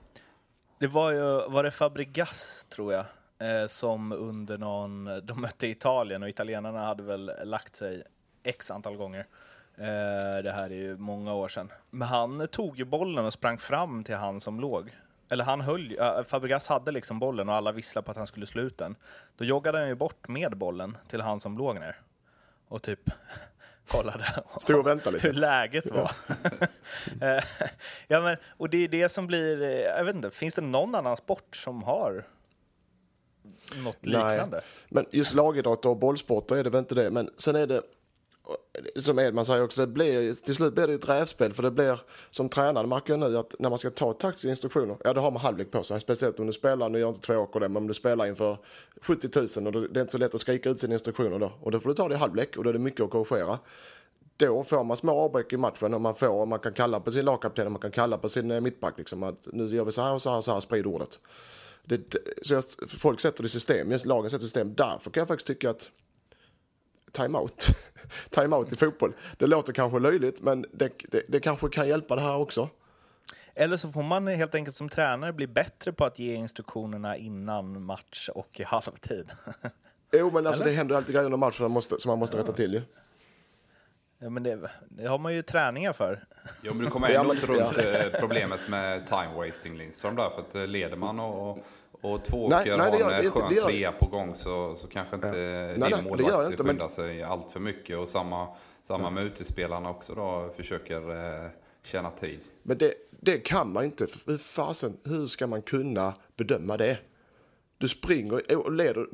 [0.84, 3.06] Det var ju, var det Fabregas tror jag,
[3.40, 8.04] eh, som under någon, de mötte Italien och italienarna hade väl lagt sig
[8.44, 9.28] x antal gånger.
[9.78, 11.72] Eh, det här är ju många år sedan.
[11.90, 14.98] Men han tog ju bollen och sprang fram till han som låg.
[15.30, 18.46] Eller han höll äh, Fabregas hade liksom bollen och alla visslade på att han skulle
[18.46, 18.96] slå ut den.
[19.38, 22.02] Då joggade han ju bort med bollen till han som låg ner.
[22.68, 23.10] Och typ
[23.88, 25.28] kollade Stod och väntade lite.
[25.28, 26.12] hur läget var.
[27.22, 27.44] Eh,
[28.08, 30.96] ja, men, och det är det som blir, eh, jag vet inte, finns det någon
[30.96, 32.24] annan sport som har
[33.84, 34.58] något liknande?
[34.58, 34.62] Nej.
[34.90, 37.82] Men just lagidrott och bollsporter är det väl inte det, men sen är det
[38.96, 42.00] som Edman säger också, det blir, till slut blir det ett rävspel för det blir
[42.30, 45.32] som tränare märker jag nu att när man ska ta taktiska instruktioner, ja då har
[45.32, 46.02] man halvlek på sig.
[46.02, 48.58] Speciellt om du spelar, nu gör inte två åker det, men om du spelar inför
[49.02, 51.52] 70 000 och det är inte så lätt att skrika ut sina instruktioner då.
[51.62, 53.60] Och då får du ta det i halvlek och då är det mycket att korrigera.
[54.38, 57.26] Då får man små avbräck i matchen och man får, man kan kalla på sin
[57.26, 60.02] lagkapten och man kan kalla på sin eh, mittback liksom att nu gör vi så
[60.02, 61.20] här och så här och så här, sprid ordet.
[61.86, 64.74] Det, så folk sätter det i system, lagen sätter det i system.
[64.76, 65.92] Därför kan jag faktiskt tycka att
[67.14, 67.68] timeout.
[68.30, 69.14] timeout i fotboll.
[69.38, 72.70] Det låter kanske löjligt, men det, det, det kanske kan hjälpa det här också.
[73.56, 77.84] Eller så får man helt enkelt som tränare bli bättre på att ge instruktionerna innan
[77.84, 79.32] match och i halvtid.
[80.12, 82.38] jo, men alltså det händer alltid grejer under matchen som man måste, som man måste
[82.38, 82.82] rätta till ju.
[84.20, 86.26] Ja, men det, det, har man ju träningar för.
[86.62, 90.42] Jo, men du kommer ändå inte runt eh, problemet med time wasting Lindström där, för
[90.42, 91.58] att eh, leder man och, och
[92.18, 95.28] två nej, nej, har en skön trea på gång så, så kanske inte
[95.80, 95.88] ja.
[95.88, 96.90] din målvakt skyndar men...
[96.90, 97.98] sig allt för mycket.
[97.98, 98.48] Och samma,
[98.82, 101.10] samma med utespelarna också då, försöker
[101.44, 101.50] eh,
[101.84, 102.40] tjäna tid.
[102.64, 104.08] Men det, det kan man inte.
[104.26, 106.98] Hur fasen, hur ska man kunna bedöma det?
[107.84, 109.08] Du springer och leder,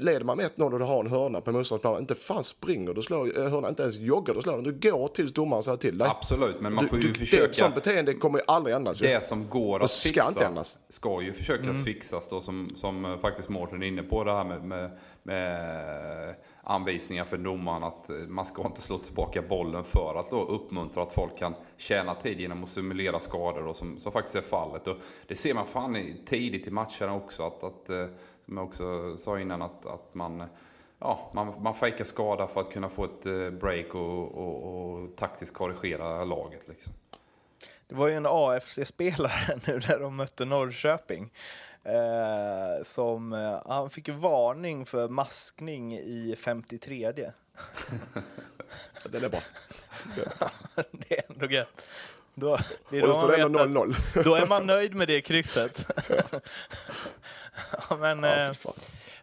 [0.00, 3.02] leder man med 1-0 och du har en hörna på motståndarspelaren, inte fan springer du
[3.02, 4.64] slår eh, hörna, inte ens joggar du slår den.
[4.64, 6.08] Du går tills domaren säger till dig.
[6.08, 7.46] Absolut, men man får ju du, försöka.
[7.46, 8.98] Det, sånt beteende kommer ju aldrig ändras.
[8.98, 10.78] Det som går att ska fixa inte ändras.
[10.88, 11.84] ska ju försöka mm.
[11.84, 14.90] fixas då som, som eh, faktiskt Mårten är inne på det här med, med,
[15.22, 20.44] med anvisningar för domaren att eh, man ska inte slå tillbaka bollen för att då
[20.44, 24.42] uppmuntra att folk kan tjäna tid genom att simulera skador och som, som faktiskt är
[24.42, 24.86] fallet.
[24.86, 24.96] Och
[25.26, 28.06] det ser man fan tidigt i matcherna också att, att eh,
[28.44, 30.44] som jag också sa innan att, att man
[31.04, 35.16] Ja, man, man fejkar skada för att kunna få ett eh, break och, och, och
[35.16, 36.68] taktiskt korrigera laget.
[36.68, 36.92] Liksom.
[37.88, 41.30] Det var ju en AFC-spelare nu när de mötte Norrköping
[41.84, 47.12] Eh, som, eh, han fick varning för maskning i 53.
[49.04, 49.40] Den är bra.
[50.90, 51.82] det är ändå gött.
[52.34, 52.58] Då,
[52.90, 54.24] det är och då står det ändå 0-0.
[54.24, 55.86] Då är man nöjd med det krysset.
[57.98, 58.54] Men, ja,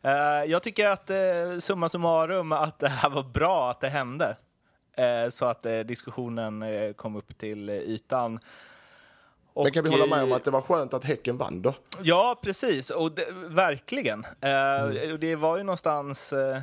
[0.02, 4.36] eh, jag tycker att eh, summa summarum att det här var bra att det hände.
[5.00, 8.40] Eh, så att eh, diskussionen eh, kom upp till ytan.
[9.54, 11.74] Och, Men kan vi hålla med om att det var skönt att Häcken vann då?
[12.02, 12.90] Ja, precis.
[12.90, 14.26] Och det, verkligen.
[14.42, 15.20] Eh, mm.
[15.20, 16.34] Det var ju någonstans...
[16.34, 16.62] Eh,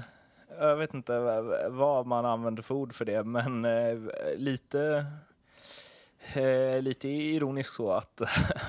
[0.59, 1.21] jag vet inte
[1.69, 3.97] vad man använder för ord för det, men eh,
[4.37, 5.07] lite,
[6.35, 8.21] eh, lite ironiskt så att,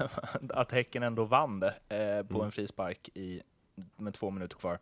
[0.50, 2.46] att Häcken ändå vann det eh, på mm.
[2.46, 3.42] en frispark i,
[3.96, 4.80] med två minuter kvar.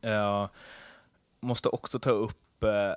[0.00, 0.48] Jag
[1.40, 2.94] måste också ta upp eh,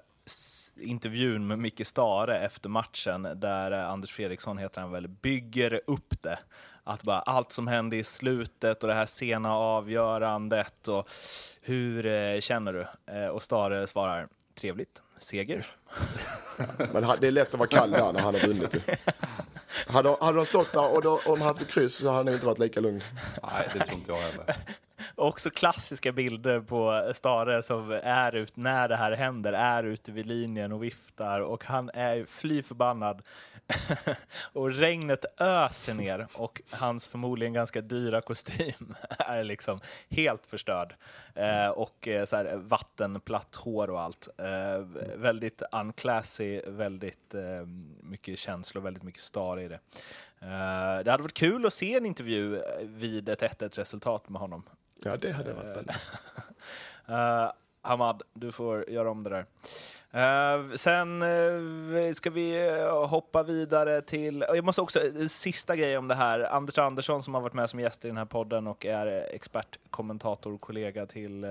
[0.78, 6.22] intervjun med Micke Stare efter matchen, där eh, Anders Fredriksson, heter han väl, bygger upp
[6.22, 6.40] det.
[6.84, 11.10] Att bara allt som hände i slutet och det här sena avgörandet och
[11.62, 13.14] hur eh, känner du?
[13.14, 15.76] Eh, och Stare svarar trevligt, seger.
[16.78, 18.76] Men det är lätt att vara kall där när han har vunnit.
[19.88, 22.46] Hade, hade de stått där och då, om han haft kryss så hade han inte
[22.46, 23.02] varit lika lugn.
[23.44, 24.56] Nej, det tror inte jag heller.
[25.16, 30.26] Också klassiska bilder på Stare som är ut när det här händer, är ute vid
[30.26, 33.22] linjen och viftar och han är fly förbannad.
[34.54, 40.96] och regnet öser ner och hans förmodligen ganska dyra kostym är liksom helt förstörd.
[41.36, 44.28] Eh, och eh, så här, vattenplatt hår och allt.
[44.38, 44.80] Eh,
[45.16, 47.66] väldigt unclassy, väldigt eh,
[48.02, 49.80] mycket känslor, väldigt mycket star i det.
[50.42, 54.64] Eh, det hade varit kul att se en intervju vid ett 1-1 resultat med honom.
[55.06, 55.96] Ja, det hade varit spännande.
[57.10, 57.52] uh,
[57.82, 59.46] Hamad, du får göra om det där.
[60.16, 66.16] Uh, sen uh, ska vi hoppa vidare till, jag måste också, sista grej om det
[66.16, 69.08] här, Anders Andersson som har varit med som gäst i den här podden och är
[69.36, 71.46] expertkommentator, kollega till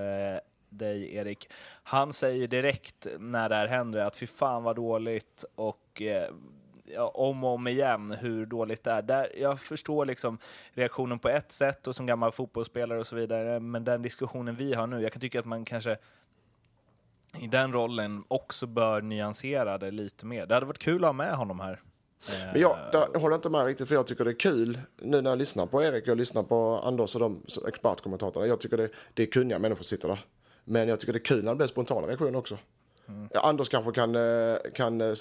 [0.69, 1.49] dig Erik.
[1.83, 6.03] Han säger direkt när det här händer att fy fan vad dåligt och
[6.99, 9.03] om och om igen hur dåligt det är.
[9.03, 10.39] Där, jag förstår liksom
[10.73, 14.75] reaktionen på ett sätt och som gammal fotbollsspelare och så vidare, men den diskussionen vi
[14.75, 15.97] har nu, jag kan tycka att man kanske
[17.41, 20.47] i den rollen också bör nyansera det lite mer.
[20.47, 21.81] Det hade varit kul att ha med honom här.
[22.53, 25.31] Men jag, där håller inte med riktigt för jag tycker det är kul nu när
[25.31, 28.49] jag lyssnar på Erik och lyssnar på Anders och de expertkommentatorerna.
[28.49, 30.25] Jag tycker det, det är kunniga människor som sitter där.
[30.65, 32.59] Men jag tycker det är kul när det blir spontana reaktioner också.
[33.09, 33.29] Mm.
[33.35, 35.15] Anders kanske kan, eh, kan eh,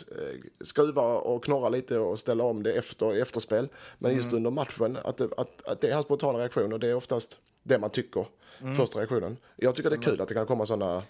[0.62, 3.70] skruva och knorra lite och ställa om det efter efterspel.
[3.98, 4.38] Men just mm.
[4.38, 7.80] under matchen, att det, att, att det är hans spontana reaktioner, det är oftast det
[7.80, 8.26] man tycker.
[8.62, 8.76] Mm.
[8.76, 9.38] Första reaktionen.
[9.56, 11.04] Jag tycker det är kul att det kan komma sådana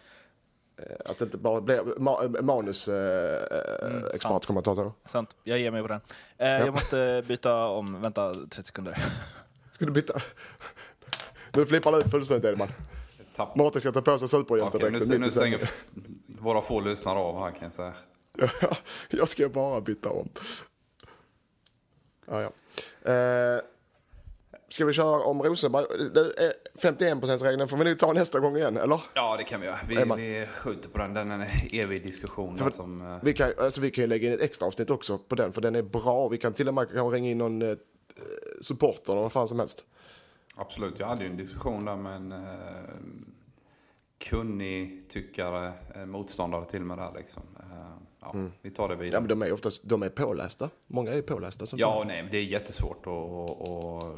[0.89, 4.03] Eh, att det inte bara blir ma manus eh, mm.
[4.19, 4.45] Sant.
[5.05, 5.35] sant.
[5.43, 6.01] jag ger mig på den.
[6.37, 6.59] Eh, ja.
[6.59, 8.97] Jag måste byta om, vänta 30 sekunder.
[9.71, 10.21] Ska du byta?
[11.53, 12.67] Nu flippar du ut fullständigt Edman.
[13.55, 15.69] Martin ska ta på sig superhjältedräkten okay, Nu stänger
[16.27, 17.93] våra få lyssnare av här kan jag säga.
[19.09, 20.29] jag ska bara byta om.
[22.25, 22.51] Ja, ja.
[23.11, 23.61] Eh,
[24.71, 25.85] Ska vi köra om Rosenberg?
[26.81, 29.01] 51%-regeln får vi nog ta nästa gång igen, eller?
[29.13, 29.79] Ja, det kan vi göra.
[29.87, 31.13] Vi, vi skjuter på den.
[31.13, 32.57] Den är en evig diskussion.
[32.57, 33.17] För, som, uh...
[33.23, 35.61] vi, kan, alltså, vi kan ju lägga in ett extra avsnitt också på den, för
[35.61, 36.27] den är bra.
[36.27, 37.75] Vi kan till och med kan ringa in någon uh,
[38.61, 39.83] supporter eller vad fan som helst.
[40.61, 42.39] Absolut, jag hade ju en diskussion där med en uh,
[44.17, 45.73] kunnig tyckare,
[46.05, 47.43] motståndare till mig där liksom.
[48.19, 48.51] Ja, mm.
[48.61, 49.15] vi tar det vidare.
[49.15, 50.69] Ja, men de är oftast de är pålästa.
[50.87, 51.65] Många är pålästa.
[51.65, 54.15] Som ja, nej, men det är jättesvårt att, att,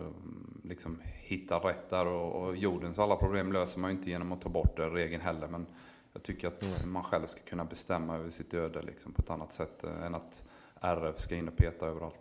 [0.64, 4.41] liksom hitta rätt där och, och jordens alla problem löser man ju inte genom att
[4.41, 5.48] ta bort den regeln heller.
[5.48, 5.66] Men
[6.14, 6.94] jag tycker att mm.
[6.94, 10.16] man själv ska kunna bestämma över sitt öde liksom, på ett annat sätt äh, än
[10.16, 10.44] att
[10.82, 12.20] RF ska in och peta överallt.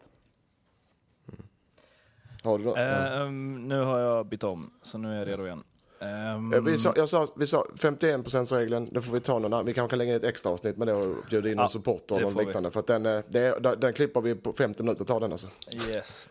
[2.44, 2.76] Har du då?
[2.76, 5.64] Um, nu har jag bytt om, så nu är jag redo igen.
[6.02, 6.64] Um...
[6.64, 9.98] Vi sa, jag sa, vi sa 51%-regeln, då får vi ta någon Vi kanske kan
[9.98, 12.46] lägga in ett extra avsnitt med det och bjuda in ja, någon supporter eller något
[12.46, 12.70] liknande.
[12.70, 15.48] För att den, eh, det, den klipper vi på 50 minuter, tar den alltså.
[15.88, 16.28] Yes.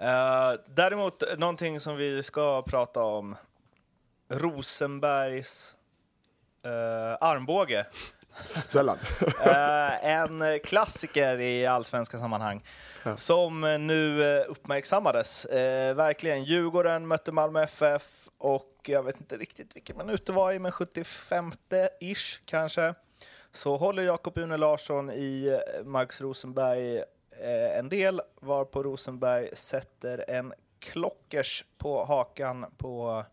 [0.00, 3.36] Uh, däremot, någonting som vi ska prata om.
[4.28, 5.76] Rosenbergs
[6.66, 6.70] uh,
[7.20, 7.86] armbåge.
[8.68, 8.98] Sällan.
[9.46, 12.64] uh, en klassiker i allsvenska sammanhang
[13.04, 13.16] ja.
[13.16, 15.46] som nu uppmärksammades.
[15.94, 20.58] verkligen, Djurgården mötte Malmö FF och jag vet inte riktigt vilken minut det var i,
[20.58, 22.94] men 75-ish kanske,
[23.52, 26.96] så håller Jakob Une Larsson i Marcus Rosenberg
[27.40, 33.24] eh, en del, varpå Rosenberg sätter en klockers på hakan på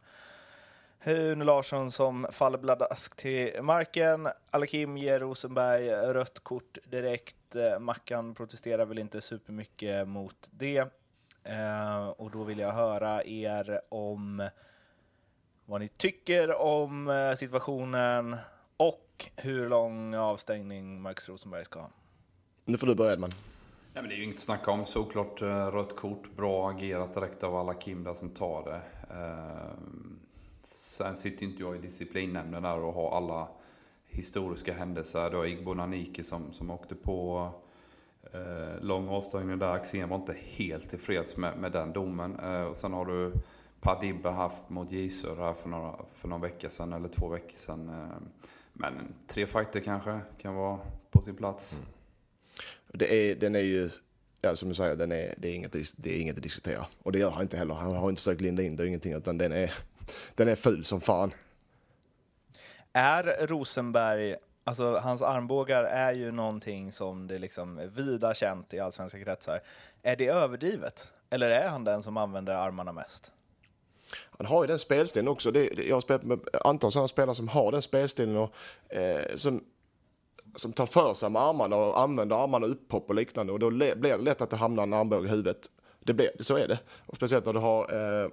[1.05, 4.27] Une Larsson som faller bladask till marken.
[4.51, 7.55] Alakim ger Rosenberg rött kort direkt.
[7.55, 10.77] Eh, Mackan protesterar väl inte supermycket mot det.
[11.43, 14.49] Eh, och då vill jag höra er om
[15.65, 18.37] vad ni tycker om eh, situationen
[18.77, 21.89] och hur lång avstängning Marcus Rosenberg ska ha.
[22.65, 23.29] Nu får du börja Edman.
[23.93, 24.85] Nej, men det är ju inget att snacka om.
[24.85, 26.35] Såklart eh, rött kort.
[26.35, 28.81] Bra agerat direkt av alla Kimda som tar det.
[29.15, 29.71] Eh,
[31.01, 33.47] sen sitter inte jag i disciplinnämnden där och har alla
[34.07, 35.29] historiska händelser.
[35.29, 37.49] Det var Igbo Nanike som, som åkte på
[38.33, 39.73] eh, lång avstängning där.
[39.73, 42.39] Axén var inte helt tillfreds med, med den domen.
[42.39, 43.33] Eh, och sen har du
[43.81, 47.89] Padibbe haft mot J här för, några, för någon vecka sedan eller två veckor sedan.
[47.89, 48.17] Eh,
[48.73, 48.93] men
[49.27, 50.79] tre fighter kanske kan vara
[51.11, 51.73] på sin plats.
[51.73, 51.85] Mm.
[52.93, 53.89] Det är, den är ju,
[54.41, 56.85] ja, som du säger, den är, det, är inget, det är inget att diskutera.
[57.03, 57.73] Och det gör han inte heller.
[57.73, 59.73] Han har inte försökt linda in det, ingenting, utan den är,
[60.35, 61.33] den är ful som fan.
[62.93, 68.79] Är Rosenberg, alltså hans armbågar är ju någonting som det liksom är vida känt i
[68.79, 69.59] allsvenska kretsar.
[70.03, 71.11] Är det överdrivet?
[71.29, 73.31] Eller är han den som använder armarna mest?
[74.37, 75.51] han har ju den spelstilen också.
[75.51, 78.53] Det, jag har spelat med antal sådana spelare som har den spelstilen och
[78.95, 79.63] eh, som,
[80.55, 83.95] som tar för sig med armarna och använder armarna upphopp och liknande och då blir
[83.95, 85.69] det lätt att det hamnar en armbåge i huvudet.
[85.99, 86.79] Det blir, så är det.
[87.05, 88.29] Och speciellt när du har eh,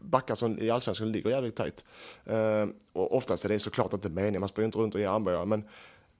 [0.00, 1.84] backar som i allsvenskan ligger jävligt tajt.
[2.26, 5.44] Eh, och oftast är det såklart inte meningen, man springer inte runt och ger armbågar
[5.44, 5.64] men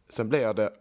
[0.09, 0.73] sen blir det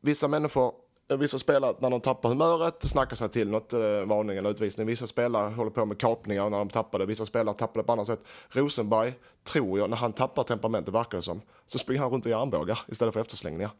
[0.00, 0.72] Vissa människor
[1.08, 4.86] eh, Vissa spelare, när de tappar humöret, snackar sig till något, eh, varning eller utvisning.
[4.86, 7.06] Vissa spelare håller på med kapningar när de tappar det.
[7.06, 8.20] Vissa spelare tappar det på annat sätt.
[8.48, 9.14] Rosenberg,
[9.44, 12.42] tror jag, när han tappar temperamentet, verkar det som, så springer han runt och gör
[12.42, 13.70] armbågar istället för efterslängningar.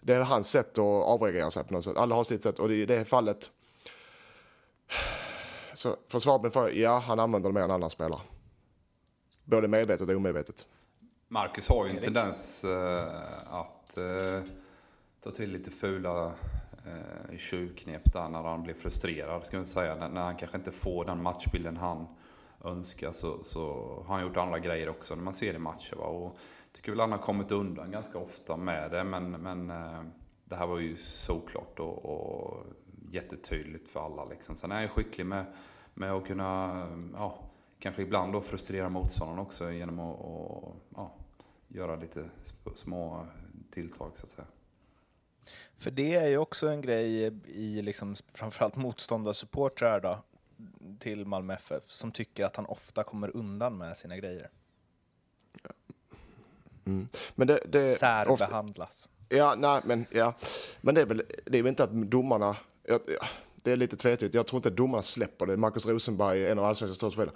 [0.00, 1.96] Det är hans sätt att avreagera sig på något sätt.
[1.96, 3.50] Alla har sitt sätt och i det fallet
[5.74, 8.20] så för svar på frågan, ja, han använder det mer än andra spelare.
[9.44, 10.66] Både medvetet och omedvetet.
[11.28, 14.42] Marcus har ju en tendens uh, att uh,
[15.24, 16.32] ta till lite fula
[16.86, 19.94] eh, tjuvknep där när han blir frustrerad, ska man säga.
[19.94, 22.06] När, när, han kanske inte får den matchbilden han
[22.64, 23.62] önskar så, så
[24.06, 25.96] har han gjort andra grejer också när man ser det i matcher.
[25.96, 26.04] Va?
[26.04, 26.38] Och
[26.72, 30.02] tycker väl han har kommit undan ganska ofta med det, men, men eh,
[30.44, 32.66] det här var ju såklart och, och
[33.14, 34.24] jättetydligt för alla.
[34.24, 34.56] Liksom.
[34.56, 35.44] Sen är han skicklig med,
[35.94, 37.38] med att kunna, ja,
[37.78, 41.12] kanske ibland då frustrera motståndaren också genom att och, ja,
[41.68, 42.30] göra lite
[42.74, 43.26] små
[43.70, 44.46] tilltag så att säga.
[45.76, 50.18] För det är ju också en grej i liksom framförallt motståndarsupportrar då,
[50.98, 54.50] till Malmö FF som tycker att han ofta kommer undan med sina grejer.
[56.84, 57.08] Mm.
[57.34, 59.10] Men det, det Särbehandlas.
[59.22, 60.34] Ofta, ja, nej, men, ja.
[60.80, 62.56] men det är väl det är väl inte att domarna...
[62.84, 62.98] Ja,
[63.62, 64.34] det är lite tvetydigt.
[64.34, 65.56] Jag tror inte domarna släpper det.
[65.56, 67.34] Marcus Rosenberg, en av allsvenskans största spelare.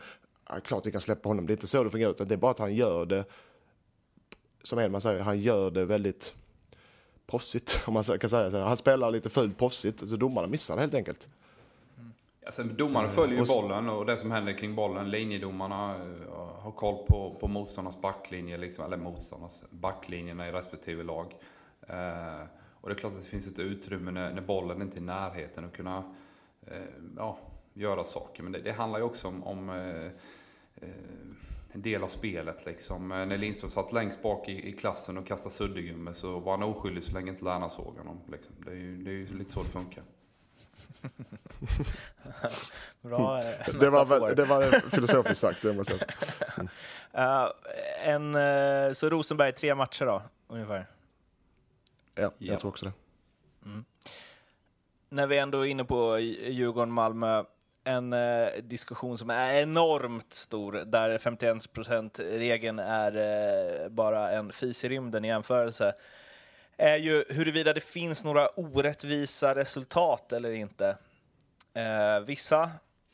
[0.49, 1.47] Ja, klart vi kan släppa honom.
[1.47, 2.11] Det är inte så det fungerar.
[2.11, 3.25] Utan det är bara att han gör det,
[4.63, 6.35] som Edman säger, han gör det väldigt
[7.27, 7.81] proffsigt.
[7.87, 8.59] Om man kan säga så.
[8.59, 10.09] Han spelar lite fult proffsigt.
[10.09, 11.29] Så domarna missar det helt enkelt.
[12.47, 15.11] Alltså, domarna följer ju bollen och det som händer kring bollen.
[15.11, 21.35] Linjedomarna eh, har koll på, på motståndarnas backlinje, liksom, eller motståndarnas backlinjerna i respektive lag.
[21.89, 22.49] Eh,
[22.81, 25.05] och det är klart att det finns ett utrymme när, när bollen inte är i
[25.05, 26.05] närheten att kunna
[26.66, 26.83] eh,
[27.16, 27.39] ja,
[27.74, 28.43] göra saker.
[28.43, 30.07] Men det, det handlar ju också om, om eh,
[30.76, 30.89] eh
[31.72, 32.66] en del av spelet.
[32.66, 33.09] Liksom.
[33.09, 37.05] När Lindström satt längst bak i, i klassen och kastade suddgummi så var han oskyldig
[37.05, 38.20] så länge inte lärarna såg honom.
[38.33, 38.55] Liksom.
[38.64, 40.05] Det, är ju, det är ju lite så det funkar.
[43.01, 46.14] Bra eh, det, var, det var filosofiskt sagt, det måste jag säga.
[47.18, 47.51] Uh,
[48.14, 50.87] en, uh, så Rosenberg, tre matcher då, ungefär?
[52.19, 52.59] Ja, jag ja.
[52.59, 52.93] tror också det.
[53.64, 53.85] Mm.
[55.09, 57.45] När vi ändå är inne på Djurgården-Malmö,
[57.85, 65.25] en uh, diskussion som är enormt stor, där 51%-regeln är bara en fis i rymden
[65.25, 65.95] i jämförelse
[66.79, 70.97] är ju huruvida det finns några orättvisa resultat eller inte.
[71.75, 72.62] Eh, vissa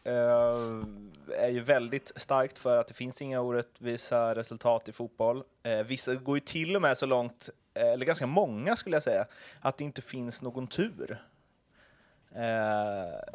[0.04, 0.84] eh,
[1.38, 5.42] är ju väldigt starkt för att det finns inga orättvisa resultat i fotboll.
[5.62, 9.02] Eh, vissa går ju till och med så långt, eh, eller ganska många skulle jag
[9.02, 9.26] säga,
[9.60, 11.18] att det inte finns någon tur.
[12.34, 13.34] Eh,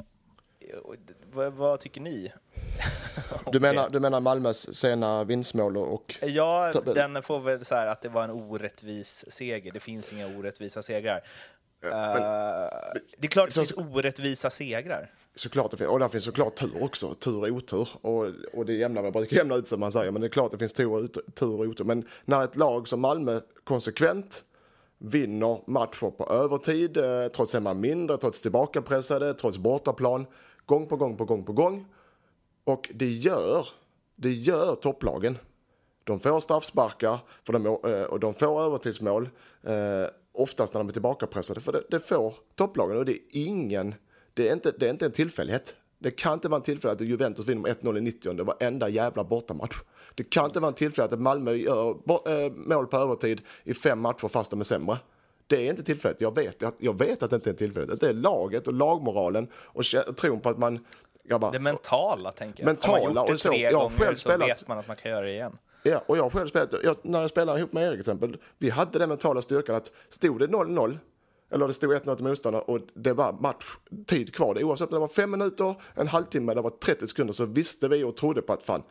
[1.32, 2.34] vad, vad tycker ni?
[3.52, 6.16] Du menar, du menar Malmös sena vinstmål och...
[6.22, 9.72] Ja, den får väl så här att det var en orättvis seger.
[9.72, 11.24] Det finns inga orättvisa segrar.
[11.82, 12.70] Men, uh,
[13.18, 15.12] det är klart att det finns orättvisa segrar.
[15.36, 17.90] Såklart det finns, och där finns såklart tur också, tur och otur.
[18.02, 20.52] Och, och det jämnar, man brukar jämna ut som man säger, men det är klart
[20.52, 21.84] det finns tur och, tur och otur.
[21.84, 24.44] Men när ett lag som Malmö konsekvent
[24.98, 30.26] vinner matcher på övertid, eh, trots att man är mindre, trots tillbakapressade, trots bortaplan,
[30.66, 31.86] gång på gång på gång på gång
[32.64, 33.68] och det gör,
[34.16, 35.38] det gör topplagen.
[36.04, 39.30] De får straffsparkar för de, eh, och de får övertidsmål.
[39.64, 41.62] Eh, oftast när de är tillbakapressade.
[41.62, 43.96] För det, det får topplagen och det är ingen,
[44.40, 45.76] det är inte, det är inte en tillfällighet.
[45.98, 48.56] Det kan inte vara en tillfällighet att Juventus vinner med 1-0 i 90 det var
[48.60, 49.76] enda jävla bortamatch.
[50.16, 54.00] Det kan inte vara en tillfällighet att Malmö gör äh, mål på övertid i fem
[54.00, 54.98] matcher fast de är sämre.
[55.48, 56.22] Det är inte tillfälligt.
[56.22, 58.00] Jag vet, jag vet att det inte är en tillfällighet.
[58.00, 59.84] Det är laget och lagmoralen och
[60.18, 60.86] tron på att man
[61.24, 61.52] grabbar.
[61.52, 62.66] Det mentala, tänker jag.
[62.66, 65.12] Mentala, Har man gjort det tre jag gånger själv så vet man att man kan
[65.12, 65.58] göra det igen.
[65.84, 69.00] Ja, och jag själv spelat, jag, när jag spelade ihop med Erik exempel, vi hade
[69.00, 70.98] den mentala styrkan att stod det 0-0,
[71.50, 75.00] eller det stod 1-0 till motståndare och det var matchtid kvar, det, oavsett om det
[75.00, 78.64] var fem minuter, en halvtimme, var 30 sekunder, så visste vi och trodde på att
[78.64, 78.84] fan,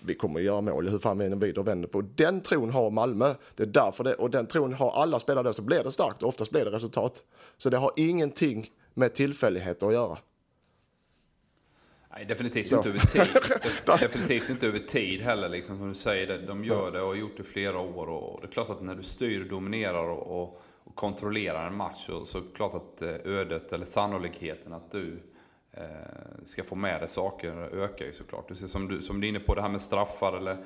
[0.00, 2.00] vi kommer att göra mål hur fan vi än vrider och vänder på.
[2.00, 3.34] Den tron har Malmö.
[3.54, 6.22] Det är därför det, och den tron har alla spelare där, så blir det starkt
[6.22, 7.22] och oftast blir det resultat.
[7.56, 10.18] Så det har ingenting med tillfälligheter att göra.
[12.10, 13.28] Nej, definitivt inte över tid.
[14.00, 16.46] definitivt inte över tid heller, liksom, som du säger.
[16.46, 18.06] De gör det och har gjort det flera år.
[18.08, 22.06] Och det är klart att när du styr, dominerar och, och, och kontrollerar en match
[22.06, 25.22] så, så är det klart att eh, ödet eller sannolikheten att du
[25.72, 25.82] eh,
[26.44, 28.48] ska få med dig saker ökar ju såklart.
[28.48, 30.56] Du ser, som, du, som du är inne på, det här med straffar eller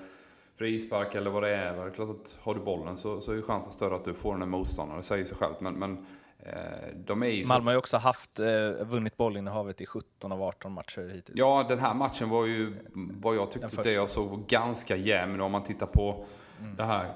[0.56, 1.76] frispark eller vad det är.
[1.76, 4.38] Det är klart att har du bollen så, så är chansen större att du får
[4.38, 5.00] den motståndaren.
[5.00, 5.60] Det säger sig självt.
[5.60, 6.06] Men, men
[6.46, 8.46] Eh, de är Malmö har ju också haft, eh,
[8.84, 11.38] vunnit bollinnehavet i 17 av 18 matcher hittills.
[11.38, 15.40] Ja, den här matchen var ju, vad jag tyckte det jag såg var ganska jämn.
[15.40, 16.24] Om man tittar på
[16.60, 16.76] mm.
[16.76, 17.12] det här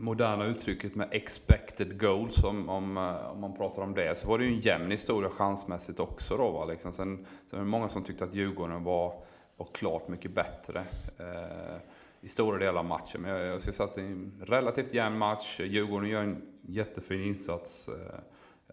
[0.00, 4.38] moderna uttrycket med expected goals, om, om, eh, om man pratar om det, så var
[4.38, 6.36] det ju en jämn historia chansmässigt också.
[6.36, 6.64] Då, va?
[6.64, 6.92] Liksom.
[6.92, 7.16] Sen,
[7.50, 9.14] sen var det många som tyckte att Djurgården var,
[9.56, 10.78] var klart mycket bättre.
[11.18, 11.76] Eh,
[12.20, 13.20] i stora delar av matchen.
[13.20, 15.60] Men jag, jag skulle säga att det är en relativt jämn match.
[15.60, 17.88] Djurgården gör en jättefin insats.
[17.88, 18.20] Eh,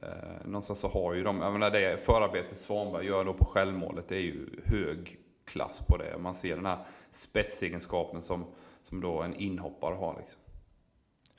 [0.02, 4.08] Eh, någonstans så har ju de, jag menar det förarbetet Svanberg gör då på självmålet,
[4.08, 6.18] det är ju hög klass på det.
[6.20, 6.78] Man ser den här
[7.12, 8.46] spetsegenskapen som,
[8.84, 10.16] som då en inhoppare har.
[10.20, 10.40] Liksom.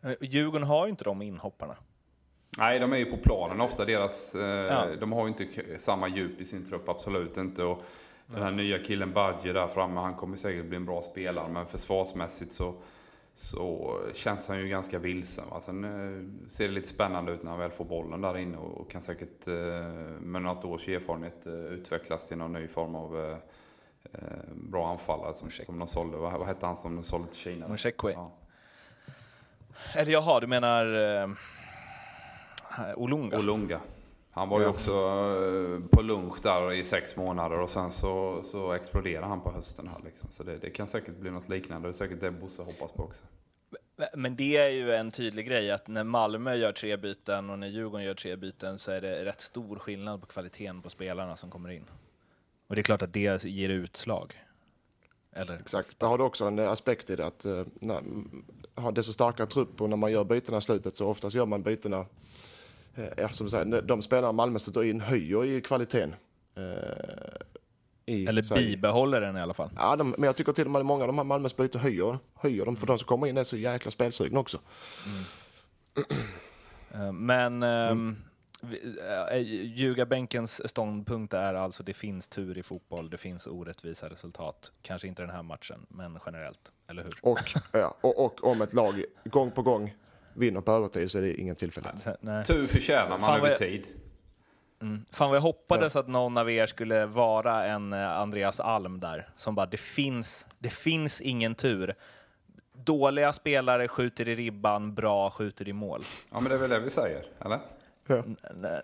[0.02, 1.76] Eh, Djurgården har ju inte de inhopparna.
[2.58, 3.84] Nej, de är ju på planen ofta.
[3.84, 4.86] Deras, eh, ja.
[5.00, 7.64] De har ju inte samma djup i sin trupp, absolut inte.
[7.64, 7.82] Och
[8.26, 11.48] den här nya killen Badje där framme, han kommer säkert bli en bra spelare.
[11.48, 12.74] Men försvarsmässigt så,
[13.34, 15.44] så känns han ju ganska vilsen.
[15.50, 15.60] Va?
[15.60, 18.90] Sen eh, ser det lite spännande ut när han väl får bollen där inne och
[18.90, 19.46] kan säkert
[20.20, 23.36] med något års erfarenhet utvecklas till någon ny form av
[24.54, 26.16] bra anfallare som, som de sålde.
[26.16, 27.68] Vad, vad hette han som de sålde till Kina?
[27.68, 28.12] Moshekwe.
[28.12, 28.32] Ja.
[29.94, 31.34] Eller jaha, du menar uh,
[32.96, 33.38] Olunga?
[33.38, 33.80] Olunga.
[34.30, 38.72] Han var ju också eh, på lunch där i sex månader och sen så, så
[38.72, 40.28] exploderade han på hösten här liksom.
[40.30, 41.88] Så det, det kan säkert bli något liknande.
[41.88, 43.24] Det är säkert det Bosse hoppas på också.
[44.14, 47.66] Men det är ju en tydlig grej att när Malmö gör tre byten och när
[47.66, 51.50] Djurgården gör tre byten så är det rätt stor skillnad på kvaliteten på spelarna som
[51.50, 51.84] kommer in.
[52.66, 54.34] Och det är klart att det ger utslag.
[55.32, 55.58] Eller?
[55.58, 58.02] Exakt, där har du också en aspekt i det att uh, när,
[58.78, 61.62] har desto starkare trupp och när man gör bytena i slutet så oftast gör man
[61.62, 62.06] bytena
[62.98, 66.14] Eh, ja, som säger, de spelarna Malmö sätter in höjer i kvaliteten.
[66.56, 66.62] Eh,
[68.06, 69.70] I, Eller bibehåller den i alla fall.
[69.76, 72.18] Ja, de, men jag tycker till och med många av de här Malmös byten höjer,
[72.34, 74.58] höjer dem, för de som kommer in är så jäkla spelsugna också.
[75.06, 75.16] Mm.
[77.26, 78.16] Men mm.
[79.30, 84.72] Äh, ljugarbänkens ståndpunkt är alltså det finns tur i fotboll, det finns orättvisa resultat.
[84.82, 87.14] Kanske inte den här matchen, men generellt, eller hur?
[87.22, 89.94] Och, ja, och, och om ett lag gång på gång
[90.34, 92.04] vinner på övertid så är det ingen tillfällighet.
[92.46, 93.86] Tur förtjänar man över tid.
[94.82, 95.04] Mm.
[95.10, 96.00] Fan vad jag hoppades ja.
[96.00, 100.46] att någon av er skulle vara en eh, Andreas Alm där, som bara, det finns,
[100.58, 101.94] det finns ingen tur.
[102.72, 106.02] Dåliga spelare skjuter i ribban, bra skjuter i mål.
[106.32, 107.58] Ja, men det är väl det vi säger, eller?
[108.08, 108.22] Ja.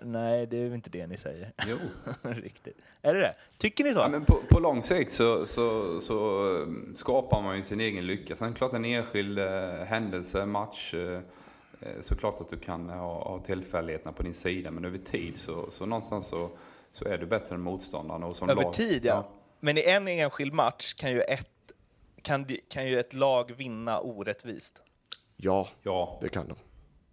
[0.01, 1.53] Nej, det är inte det ni säger.
[1.67, 1.77] Jo.
[2.23, 2.77] Riktigt.
[3.03, 3.35] Är det det?
[3.59, 3.99] Tycker ni så?
[3.99, 8.07] Ja, men på, på lång sikt så, så, så, eh, skapar man ju sin egen
[8.07, 8.37] lycka.
[8.37, 11.21] Sen klart en enskild eh, händelse, match, eh,
[11.85, 15.71] Eh, såklart att du kan ha, ha tillfälligheterna på din sida, men över tid så,
[15.71, 16.51] så någonstans så,
[16.93, 18.23] så är du bättre än motståndaren.
[18.23, 19.15] Och som över lag, tid, ja.
[19.15, 19.29] ja.
[19.61, 21.73] Men i en enskild match kan ju ett,
[22.23, 24.83] kan, kan ju ett lag vinna orättvist.
[25.37, 26.19] Ja, ja.
[26.23, 26.57] det kan de.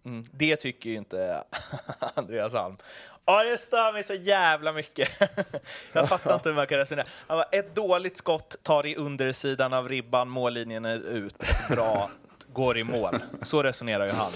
[0.04, 1.44] Mm, det tycker ju inte
[2.14, 2.76] Andreas Alm.
[3.24, 5.08] Ja, det stör mig så jävla mycket.
[5.92, 7.06] Jag fattar inte hur man kan resonera.
[7.28, 11.36] Bara, ett dåligt skott tar i undersidan av ribban, mållinjen är ut.
[11.68, 12.10] Bra,
[12.52, 13.18] går i mål.
[13.42, 14.30] Så resonerar ju han.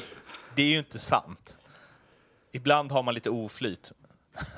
[0.55, 1.59] Det är ju inte sant.
[2.53, 3.93] Ibland har man lite oflyt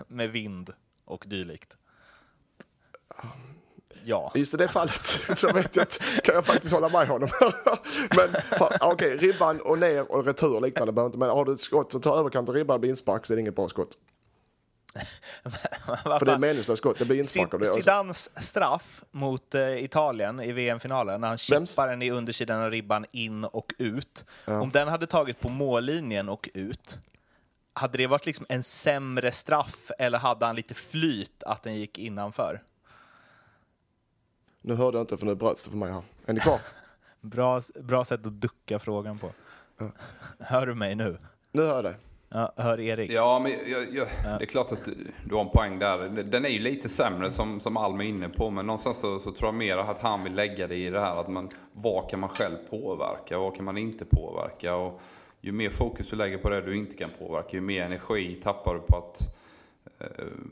[0.06, 0.72] med vind
[1.04, 1.76] och dylikt.
[4.04, 4.32] Ja.
[4.34, 7.28] Just i det fallet så vet jag att, kan jag faktiskt hålla med honom.
[8.16, 8.28] men
[8.60, 11.92] okej, okay, ribban och ner och retur och liknande inte, men har du ett skott
[11.92, 13.96] som tar överkant och ribban blir inspark så är det inget bra skott.
[16.02, 17.66] För det är meningslöst skott, det blir inspark av det.
[17.66, 23.06] Zidans straff mot uh, Italien i VM-finalen, när han chippar den i undersidan av ribban
[23.10, 24.24] in och ut.
[24.44, 24.60] Ja.
[24.60, 26.98] Om den hade tagit på mållinjen och ut,
[27.72, 31.98] hade det varit liksom en sämre straff eller hade han lite flyt att den gick
[31.98, 32.62] innanför?
[34.62, 36.02] Nu hörde jag inte för nu bröts det för mig här.
[36.26, 36.60] Är ni kvar?
[37.20, 39.30] bra, bra sätt att ducka frågan på.
[39.78, 39.90] Ja.
[40.38, 41.18] Hör du mig nu?
[41.52, 41.94] Nu hör jag dig.
[42.30, 43.10] Ja, hör Erik.
[43.12, 44.88] Ja, men jag, jag, det är klart att
[45.24, 45.98] du har en poäng där.
[46.08, 49.30] Den är ju lite sämre som, som Alm är inne på, men någonstans så, så,
[49.30, 52.20] tror jag mer att han vill lägga det i det här att man, vad kan
[52.20, 54.74] man själv påverka, vad kan man inte påverka?
[54.74, 55.00] Och
[55.40, 58.74] ju mer fokus du lägger på det du inte kan påverka, ju mer energi tappar
[58.74, 59.37] du på att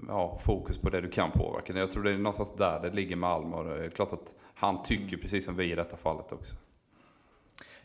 [0.08, 1.72] ja, fokus på det du kan påverka.
[1.72, 4.34] Jag tror det är någonstans där det ligger med Alm och det är klart att
[4.54, 6.56] han tycker precis som vi i detta fallet också.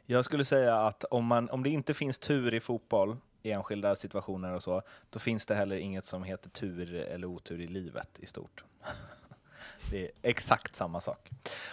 [0.06, 3.96] Jag skulle säga att om, man, om det inte finns tur i fotboll i enskilda
[3.96, 8.20] situationer och så, då finns det heller inget som heter tur eller otur i livet
[8.20, 8.64] i stort.
[9.92, 11.30] Det är exakt samma sak.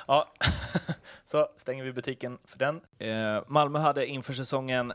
[0.07, 0.33] Ja,
[1.25, 2.81] så stänger vi butiken för den.
[2.99, 4.93] Eh, Malmö hade inför säsongen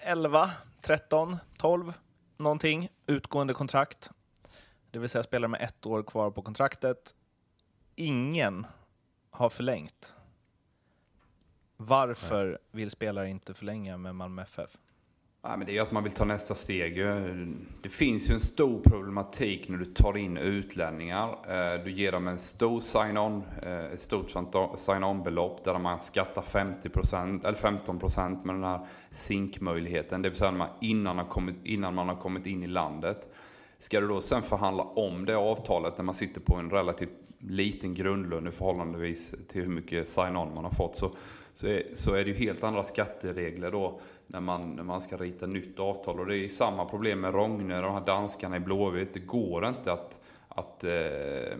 [0.00, 1.92] 11, 13, 12
[2.36, 4.10] någonting utgående kontrakt.
[4.90, 7.14] Det vill säga spelare med ett år kvar på kontraktet.
[7.94, 8.66] Ingen
[9.30, 10.14] har förlängt.
[11.76, 14.78] Varför vill spelare inte förlänga med Malmö FF?
[15.46, 16.98] Ja, men det är ju att man vill ta nästa steg.
[16.98, 17.16] Eh,
[17.82, 21.28] det finns ju en stor problematik när du tar in utlänningar.
[21.28, 24.30] Eh, du ger dem en stor sign-on, eh, ett stort
[24.76, 30.22] sign-on-belopp där man skattar 50% eller 15% med den här SINK-möjligheten.
[30.22, 33.34] Det vill säga innan, man kommit, innan man har kommit in i landet.
[33.78, 37.94] Ska du då sen förhandla om det avtalet när man sitter på en relativt liten
[37.94, 41.14] grundlön i förhållandevis till hur mycket sign-on man har fått så,
[41.54, 45.16] så, är, så är det ju helt andra skatteregler då när man, när man ska
[45.16, 46.20] rita nytt avtal.
[46.20, 49.14] Och det är samma problem med Rogne, de här danskarna i Blåvitt.
[49.14, 51.58] Det går inte att, att eh,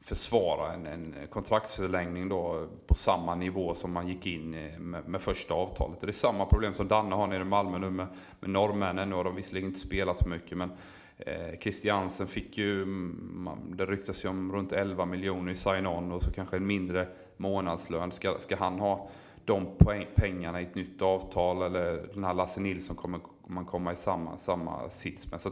[0.00, 5.54] försvara en, en kontraktsförlängning då på samma nivå som man gick in med, med första
[5.54, 6.00] avtalet.
[6.00, 8.06] Det är samma problem som Danne har nere i Malmö nu med,
[8.40, 9.08] med norrmännen.
[9.08, 10.72] Nu har de visserligen inte spelat så mycket men
[11.16, 16.22] eh, Christiansen fick ju, mm, det ryktas ju om runt 11 miljoner i sign-on och
[16.22, 18.12] så kanske en mindre månadslön.
[18.12, 19.08] Ska, ska han ha
[19.44, 19.66] de
[20.14, 24.36] pengarna i ett nytt avtal eller den här Lasse Nilsson kommer man komma i samma,
[24.36, 25.40] samma sits med.
[25.40, 25.50] Så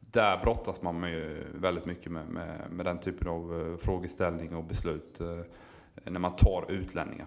[0.00, 4.64] där brottas man med väldigt mycket med, med, med, den typen av eh, frågeställning och
[4.64, 5.40] beslut eh,
[6.04, 7.26] när man tar utlänningar.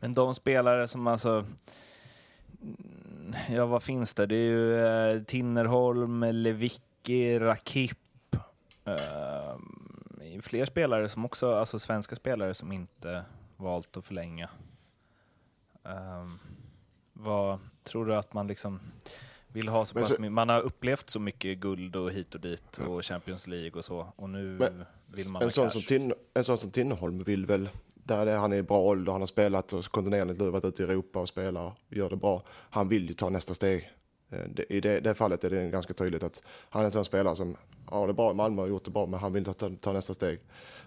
[0.00, 1.44] Men de spelare som alltså
[2.62, 4.26] mm, Ja, vad finns det?
[4.26, 7.98] Det är ju eh, Tinnerholm, Lewicki, Rakip.
[8.84, 9.56] Eh,
[10.42, 13.24] fler spelare som också, alltså svenska spelare som inte
[13.62, 14.50] valt att förlänga.
[15.84, 16.26] Eh,
[17.12, 18.80] vad tror du att man liksom
[19.48, 20.32] vill ha så, mycket?
[20.32, 24.12] Man har upplevt så mycket guld och hit och dit och Champions League och så
[24.16, 27.68] och nu men, vill man en sån, som Tin, en sån som Tinnerholm vill väl
[27.94, 30.82] där är, han är i bra ålder, han har spelat och kontinuerligt nu varit ute
[30.82, 32.42] i Europa och spelar och gör det bra.
[32.48, 33.90] Han vill ju ta nästa steg.
[34.30, 37.36] Eh, I det, det fallet är det ganska tydligt att han är en sån spelare
[37.36, 37.56] som
[37.86, 40.14] har det bra i Malmö och gjort det bra, men han vill ta, ta nästa
[40.14, 40.40] steg.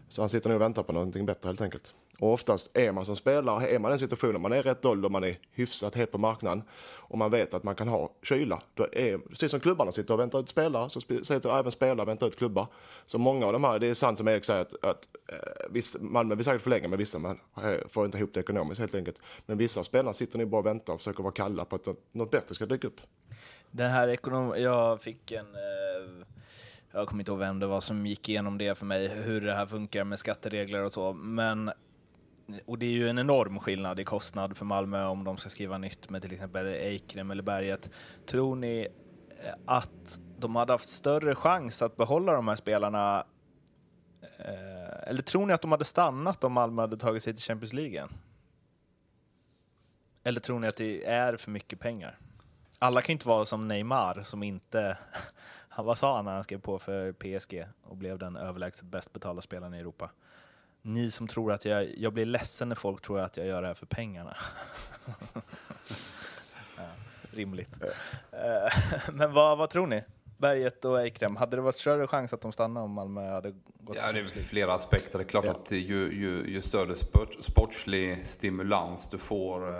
[0.09, 1.93] Så han sitter nu och väntar på någonting bättre helt enkelt.
[2.19, 5.09] Och oftast är man som spelare, är man i den situationen, man är rätt ålder,
[5.09, 6.63] man är hyfsat het på marknaden
[6.97, 8.61] och man vet att man kan ha kyla.
[8.73, 12.07] Då är, precis som klubbarna sitter och väntar ut spelare, så sitter även spelare och
[12.07, 12.67] väntar ut klubbar.
[13.05, 15.97] Så många av de här, det är sant som Erik säger att, att eh, viss,
[15.99, 19.17] Malmö vill säkert förlänga med vissa, men eh, får inte ihop det ekonomiskt helt enkelt.
[19.45, 22.31] Men vissa spelare sitter nu bara och väntar och försöker vara kalla på att något
[22.31, 23.01] bättre ska dyka upp.
[23.71, 24.53] Den här ekonom...
[24.57, 25.45] Jag fick en...
[25.55, 26.25] Eh
[26.95, 29.53] jag kommer inte ihåg vem det var som gick igenom det för mig, hur det
[29.53, 31.71] här funkar med skatteregler och så, men
[32.65, 35.77] och det är ju en enorm skillnad i kostnad för Malmö om de ska skriva
[35.77, 37.89] nytt med till exempel Eikrem eller Berget.
[38.25, 38.87] Tror ni
[39.43, 43.25] eh, att de hade haft större chans att behålla de här spelarna
[44.21, 47.73] eh, eller tror ni att de hade stannat om Malmö hade tagit sig till Champions
[47.73, 48.07] League?
[50.23, 52.19] Eller tror ni att det är för mycket pengar?
[52.79, 54.97] Alla kan inte vara som Neymar som inte
[55.77, 59.41] vad sa han när han skrev på för PSG och blev den överlägset bäst betalda
[59.41, 60.09] spelaren i Europa?
[60.87, 63.67] Ni som tror att jag, jag blir ledsen när folk tror att jag gör det
[63.67, 64.37] här för pengarna.
[66.77, 66.83] ja,
[67.31, 67.69] rimligt.
[68.31, 68.73] Eh,
[69.13, 70.03] men vad, vad tror ni?
[70.37, 73.97] Berget och Eikrem, hade det varit större chans att de stannade om Malmö hade gått
[74.01, 75.17] Ja, det är flera aspekter.
[75.17, 75.51] Det är klart ja.
[75.51, 79.79] att ju, ju, ju större sport, sportslig stimulans du får,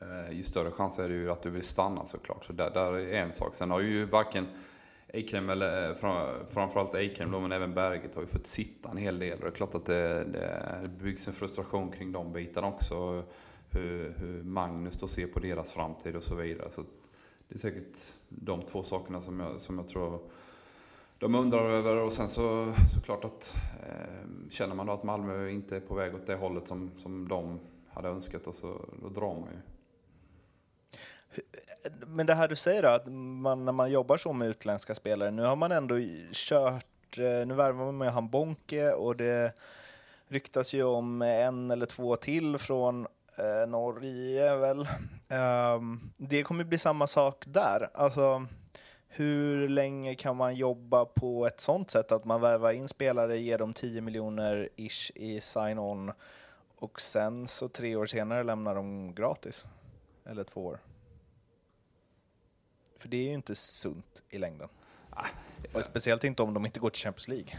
[0.00, 2.44] eh, ju större chans är det ju att du vill stanna såklart.
[2.44, 3.54] Så där, där är en sak.
[3.54, 4.46] Sen har ju varken
[5.12, 5.94] Eikrem, eller eh,
[6.50, 9.38] framförallt Eikrem då, men även Berget har ju fått sitta en hel del.
[9.38, 13.22] Och det är klart att det, det byggs en frustration kring de bitarna också.
[13.70, 16.70] Hur, hur Magnus då ser på deras framtid och så vidare.
[16.70, 16.84] Så
[17.48, 17.96] det är säkert
[18.28, 20.20] de två sakerna som jag, som jag tror
[21.18, 21.96] de undrar över.
[21.96, 23.54] Och sen så såklart att
[23.88, 27.28] eh, känner man då att Malmö inte är på väg åt det hållet som, som
[27.28, 29.58] de hade önskat, och så, då drar man ju.
[32.06, 35.30] Men det här du säger då, att man, när man jobbar så med utländska spelare,
[35.30, 35.94] nu har man ändå
[36.32, 39.52] kört, eh, nu värvar man med han Bonke och det
[40.28, 43.06] ryktas ju om en eller två till från
[43.36, 44.88] eh, Norge väl.
[45.76, 47.90] Um, det kommer bli samma sak där.
[47.94, 48.46] Alltså,
[49.08, 53.58] hur länge kan man jobba på ett sånt sätt att man värvar in spelare, ger
[53.58, 56.12] dem 10 miljoner ish i sign-on
[56.76, 59.64] och sen så tre år senare lämnar de gratis?
[60.24, 60.78] Eller två år?
[63.00, 64.68] För det är ju inte sunt i längden.
[65.10, 65.26] Ah,
[65.72, 67.58] och speciellt inte om de inte går till Champions League.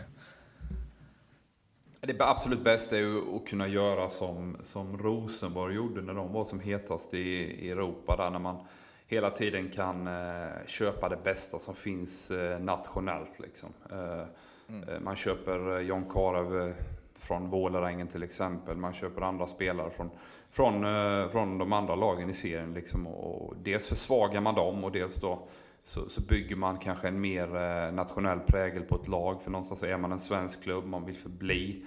[2.01, 6.45] Det absolut bästa är ju att kunna göra som, som Rosenborg gjorde när de var
[6.45, 7.19] som hetast i,
[7.65, 8.15] i Europa.
[8.17, 8.67] Där när man
[9.07, 13.39] hela tiden kan eh, köpa det bästa som finns eh, nationellt.
[13.39, 13.69] Liksom.
[13.91, 14.25] Eh,
[14.69, 15.03] mm.
[15.03, 16.75] Man köper John Karev
[17.21, 18.77] från Vålerengen till exempel.
[18.77, 20.09] Man köper andra spelare från,
[20.49, 22.73] från, eh, från de andra lagen i serien.
[22.73, 23.07] Liksom.
[23.07, 25.47] Och dels försvagar man dem och dels då
[25.83, 29.41] så, så bygger man kanske en mer eh, nationell prägel på ett lag.
[29.41, 31.85] För någonstans är man en svensk klubb, man vill förbli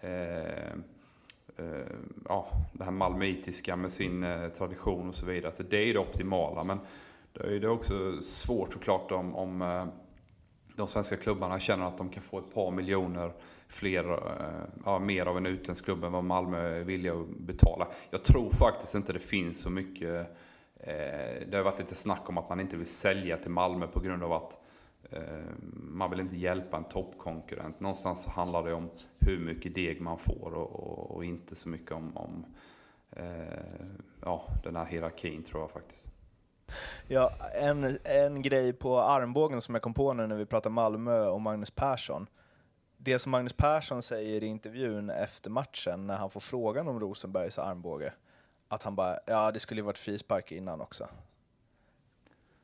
[0.00, 0.72] eh,
[1.56, 1.86] eh,
[2.28, 5.52] ja, det här malmöitiska med sin eh, tradition och så vidare.
[5.56, 6.64] Så det är det optimala.
[6.64, 6.78] Men
[7.32, 9.84] det är det också svårt såklart om, om eh,
[10.76, 13.32] de svenska klubbarna känner att de kan få ett par miljoner
[13.68, 17.88] fler, eh, ja, mer av en utländsk klubb än vad Malmö är villiga att betala.
[18.10, 20.36] Jag tror faktiskt inte det finns så mycket.
[20.80, 24.00] Eh, det har varit lite snack om att man inte vill sälja till Malmö på
[24.00, 24.58] grund av att
[25.10, 25.20] eh,
[25.72, 27.80] man vill inte hjälpa en toppkonkurrent.
[27.80, 28.90] Någonstans så handlar det om
[29.20, 32.44] hur mycket deg man får och, och, och inte så mycket om, om
[33.10, 33.24] eh,
[34.22, 36.06] ja, den här hierarkin tror jag faktiskt.
[37.08, 41.26] Ja, en, en grej på armbågen som jag kom på nu när vi pratar Malmö
[41.26, 42.26] och Magnus Persson
[43.06, 47.58] det som Magnus Persson säger i intervjun efter matchen när han får frågan om Rosenbergs
[47.58, 48.12] armbåge,
[48.68, 51.08] att han bara, ja det skulle ju varit frispark innan också.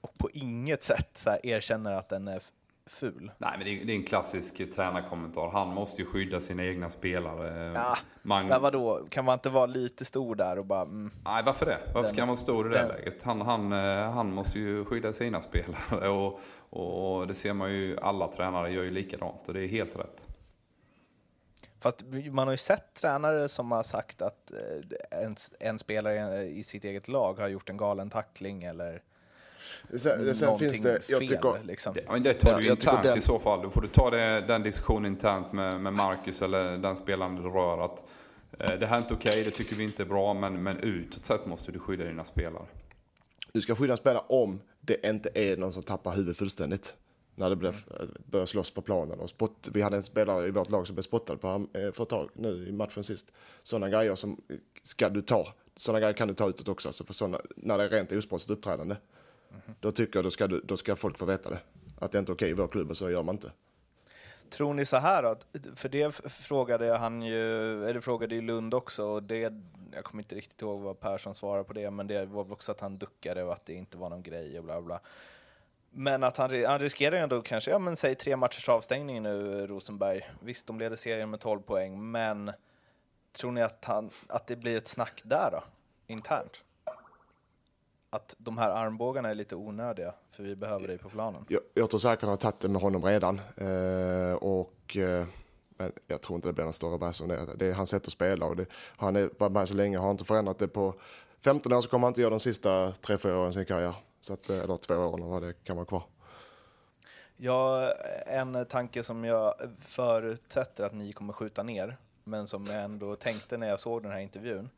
[0.01, 2.43] Och på inget sätt så här, erkänner att den är
[2.87, 3.31] ful.
[3.39, 5.51] Nej, men det är, det är en klassisk tränarkommentar.
[5.51, 7.73] Han måste ju skydda sina egna spelare.
[7.75, 10.83] Ja, Man, men vadå, kan man inte vara lite stor där och bara...
[10.83, 11.79] Mm, nej, varför det?
[11.95, 13.23] Varför ska Den- man stå i det den- läget?
[13.23, 16.41] Han, han, eh, han måste ju skydda sina spelare och,
[16.71, 20.27] och det ser man ju, alla tränare gör ju likadant och det är helt rätt.
[21.83, 24.53] Fast man har ju sett tränare som har sagt att
[25.11, 29.03] eh, en, en spelare i sitt eget lag har gjort en galen tackling eller
[29.95, 31.29] Sen, sen någonting finns det, jag fel.
[31.29, 31.95] tycker, liksom.
[32.07, 33.63] Ja, men det tar Ja, du tycker internt den- i så fall.
[33.63, 37.43] Då får du ta det, den diskussionen internt med, med Marcus eller den spelaren du
[37.43, 37.85] rör.
[37.85, 38.05] Att,
[38.61, 41.25] eh, det här är inte okej, det tycker vi inte är bra, men, men utåt
[41.25, 42.65] sett måste du skydda dina spelare.
[43.53, 46.97] du ska skydda spelare om det inte är någon som tappar huvudet fullständigt.
[47.35, 47.85] När det blev,
[48.27, 49.21] börjar slåss på planen.
[49.21, 52.03] Och spott, vi hade en spelare i vårt lag som blev spottad på eh, för
[52.03, 53.33] ett tag nu i matchen sist.
[53.63, 54.41] Sådana grejer som
[54.83, 55.47] ska du ta.
[55.77, 56.89] Sådana grejer kan du ta utåt också.
[56.89, 58.97] Alltså för såna, när det är rent osportsligt uppträdande.
[59.81, 61.59] Då tycker jag då ska, du, då ska folk få veta det.
[61.99, 63.53] Att det inte är okej i vår klubb och så gör man inte.
[64.51, 65.37] Tror ni så här då?
[65.77, 69.53] För det frågade han ju, eller frågade ju Lund också, och det,
[69.93, 72.81] jag kommer inte riktigt ihåg vad Persson svarade på det, men det var också att
[72.81, 75.01] han duckade och att det inte var någon grej och bla bla.
[75.95, 79.67] Men att han, han riskerar ju ändå kanske, ja men säg tre matchers avstängning nu,
[79.67, 80.31] Rosenberg.
[80.41, 82.53] Visst, de leder serien med 12 poäng, men
[83.33, 85.63] tror ni att, han, att det blir ett snack där då,
[86.07, 86.65] internt?
[88.11, 91.45] Att de här armbågarna är lite onödiga, för vi behöver dig på planen.
[91.49, 93.41] Jag, jag tror säkert han har tagit det med honom redan.
[93.57, 95.27] Eh, och, eh,
[95.69, 97.57] men jag tror inte det blir någon större bärs om det.
[97.57, 98.47] Det är hans sätt att spela.
[98.47, 98.67] Och det,
[98.97, 100.95] han är bara med så länge, har inte förändrat det på
[101.45, 103.95] 15 år så kommer han inte göra de sista 3-4 åren i sin karriär.
[104.23, 106.03] Så att, eh, eller två åren eller vad det kan vara kvar.
[107.37, 107.93] Ja,
[108.27, 113.57] en tanke som jag förutsätter att ni kommer skjuta ner, men som jag ändå tänkte
[113.57, 114.71] när jag såg den här intervjun.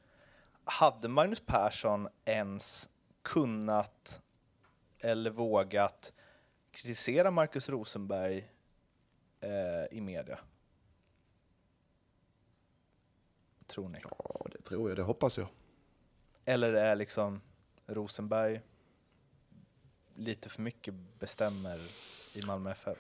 [0.65, 2.91] Hade Magnus Persson ens
[3.23, 4.23] kunnat
[4.99, 6.13] eller vågat
[6.71, 8.51] kritisera Marcus Rosenberg
[9.41, 10.39] eh, i media?
[13.67, 13.99] Tror ni?
[14.03, 14.97] Ja, det tror jag.
[14.97, 15.49] Det hoppas jag.
[16.45, 17.41] Eller är liksom
[17.87, 18.61] Rosenberg
[20.15, 21.79] lite för mycket bestämmer
[22.35, 22.99] i Malmö FF?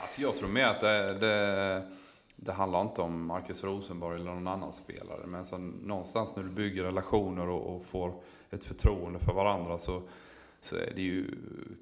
[0.00, 1.88] Alltså jag tror mer att det, det,
[2.36, 5.26] det handlar inte om Marcus Rosenborg eller någon annan spelare.
[5.26, 10.02] Men så någonstans när du bygger relationer och, och får ett förtroende för varandra så,
[10.60, 11.34] så är det ju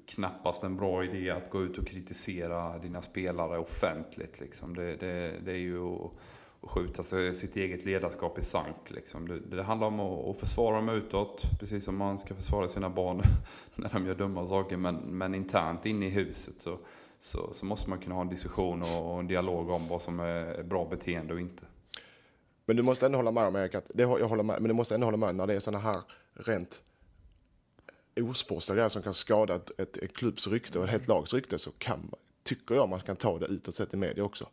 [0.05, 4.39] knappast en bra idé att gå ut och kritisera dina spelare offentligt.
[4.39, 4.75] Liksom.
[4.75, 6.19] Det, det, det är ju Och,
[6.61, 8.75] och skjuta sig, sitt eget ledarskap i sank.
[8.87, 9.27] Liksom.
[9.27, 12.89] Det, det handlar om att, att försvara dem utåt, precis som man ska försvara sina
[12.89, 13.21] barn
[13.75, 14.77] när de gör dumma saker.
[14.77, 16.77] Men, men internt inne i huset så
[17.19, 20.19] så, så måste man kunna ha en diskussion och, och en dialog om vad som
[20.19, 21.63] är bra beteende och inte.
[22.65, 24.73] Men du måste ändå hålla med om Erik, att det, jag håller med, men du
[24.73, 26.01] måste ändå hålla med när det är sådana här
[26.33, 26.83] rent
[28.21, 31.59] osportsliga grejer som kan skada ett, ett, ett klubbs rykte och ett helt lags rykte
[31.59, 32.11] så kan,
[32.43, 34.49] tycker jag man kan ta det utåt sett i media också.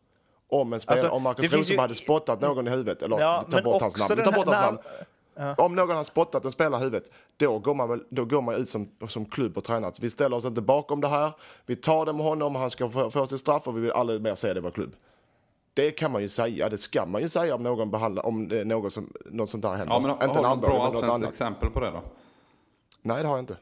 [0.60, 3.20] Om en spelare, Alltså, om Marcus finns ju- Rosenberg hade spottat någon i huvudet, eller
[3.20, 4.78] Ja, men bort hans namn, den bort hans
[5.36, 5.54] namn.
[5.58, 8.54] Om någon har spottat en spelare i huvudet, då går man, väl, då går man
[8.54, 9.92] ut som, som klubb och tränare.
[10.00, 11.32] Vi ställer oss inte bakom det här.
[11.66, 14.20] Vi tar det med honom, han ska få, få sitt straff och vi vill aldrig
[14.22, 14.92] mer se det i vår klubb.
[15.74, 18.60] Det kan man ju säga, det ska man ju säga om någon behandlar, om det
[18.60, 19.92] är något, som, något sånt där händer.
[19.94, 22.02] Ja, men inte har du armbåge, bra något allsvenskt exempel på det då?
[23.02, 23.56] Nej, det har jag inte.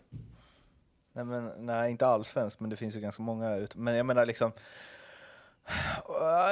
[1.12, 3.56] Nej, men, nej, inte allsvenskt, men det finns ju ganska många.
[3.56, 3.76] Ut.
[3.76, 4.52] Men jag menar liksom...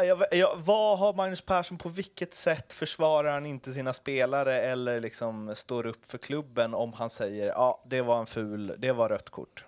[0.04, 5.00] Jag, jag, vad har Magnus Persson, på vilket sätt försvarar han inte sina spelare eller
[5.00, 9.08] liksom står upp för klubben om han säger ja, det var en ful, det var
[9.08, 9.64] rött kort.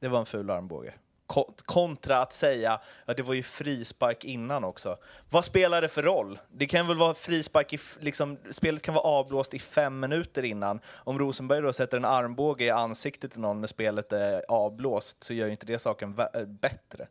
[0.00, 0.94] Det var en ful armbåge.
[1.64, 4.96] Kontra att säga, ja det var ju frispark innan också.
[5.30, 6.38] Vad spelar det för roll?
[6.48, 10.80] Det kan väl vara frispark, i, liksom, spelet kan vara avblåst i fem minuter innan.
[10.88, 15.34] Om Rosenberg då sätter en armbåge i ansiktet till någon när spelet är avblåst så
[15.34, 17.06] gör ju inte det saken bättre.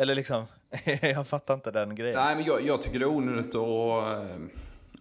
[0.00, 0.44] Eller liksom,
[1.02, 2.16] jag fattar inte den grejen.
[2.16, 4.40] Nej, men jag, jag tycker det är onödigt att eh,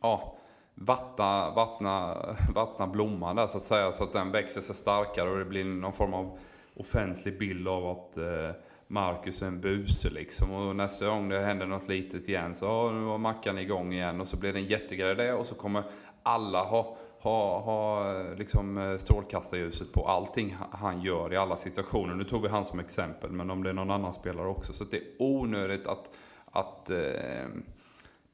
[0.02, 0.38] ja,
[0.76, 2.18] vattna, vattna,
[2.56, 3.91] vattna blomman där så att säga.
[3.91, 6.39] Så att den växer sig starkare och det blir någon form av
[6.76, 8.52] offentlig bild av att eh,
[8.88, 10.52] Marcus är en buse liksom.
[10.52, 14.22] Och nästa gång det händer något litet igen så ja, nu var Mackan igång igen
[14.22, 15.84] och så blir det en jättegrej där och så kommer
[16.24, 22.15] alla ha ha, ha liksom eh, strålkastarljuset på allting han gör i alla situationer.
[22.15, 24.74] Nu tog vi han som exempel, men om det är någon annan spelare också.
[24.74, 26.09] Så att det är onödigt att,
[26.51, 27.47] att eh,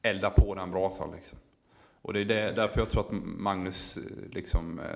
[0.02, 1.38] elda på den brasan liksom.
[2.06, 4.02] Och det är det, därför jag tror att Magnus eh,
[4.32, 4.86] liksom, eh,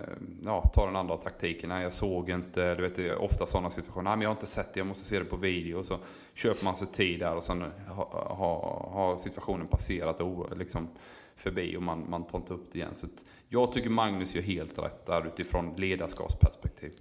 [0.45, 1.69] ja, tar den andra taktiken.
[1.69, 4.11] Nej, jag såg inte, du vet, det är ofta sådana situationer.
[4.11, 5.79] Nej, men jag har inte sett det, jag måste se det på video.
[5.79, 5.99] Och så
[6.35, 10.89] köper man sig tid där och sen eh, har ha, ha situationen passerat och liksom
[11.37, 12.95] förbi och man, man tar inte upp det igen.
[12.95, 16.93] Så att jag tycker Magnus gör helt rätt där utifrån ledarskapsperspektiv.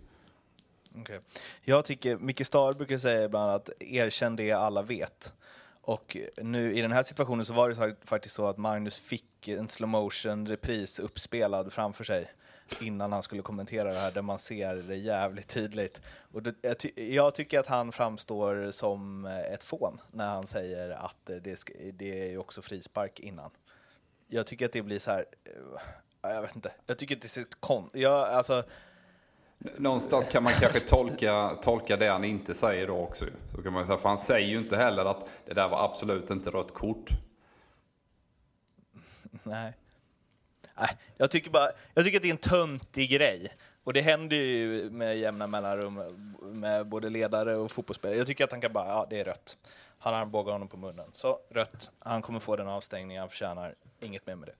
[1.01, 1.19] Okay.
[1.63, 5.33] Jag tycker, Micke Star brukar säga ibland att erkänn det alla vet.
[5.81, 9.67] Och nu i den här situationen så var det faktiskt så att Magnus fick en
[9.67, 12.31] slow motion repris uppspelad framför sig
[12.81, 16.01] innan han skulle kommentera det här, där man ser det jävligt tydligt.
[16.31, 20.47] Och det, jag, ty jag, tycker att han framstår som eh, ett fån när han
[20.47, 21.63] säger att det,
[21.93, 23.51] det är också frispark innan.
[24.27, 27.27] Jag tycker att det blir så här, eh, jag vet inte, jag tycker att det
[27.27, 27.89] ser kon...
[27.93, 28.63] Jag, alltså,
[29.59, 33.25] Någonstans kan man kanske tolka, tolka det han inte säger då också.
[33.55, 36.29] Så kan man säga, för han säger ju inte heller att det där var absolut
[36.29, 37.09] inte rött kort.
[39.43, 39.73] Nej.
[40.75, 43.53] Nej, jag tycker bara, jag tycker att det är en töntig grej.
[43.83, 46.01] Och det händer ju med jämna mellanrum
[46.41, 48.17] med både ledare och fotbollsspelare.
[48.17, 49.57] Jag tycker att han kan bara, ja det är rött.
[49.99, 51.09] Han har bågat honom på munnen.
[51.11, 53.75] Så rött, han kommer få den avstängning han förtjänar.
[53.99, 54.55] Inget mer med det.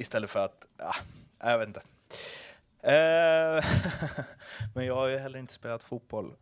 [0.00, 0.94] Istället för att, ja,
[1.38, 1.82] jag vet inte.
[2.84, 3.64] Eh,
[4.74, 6.32] men jag har ju heller inte spelat fotboll.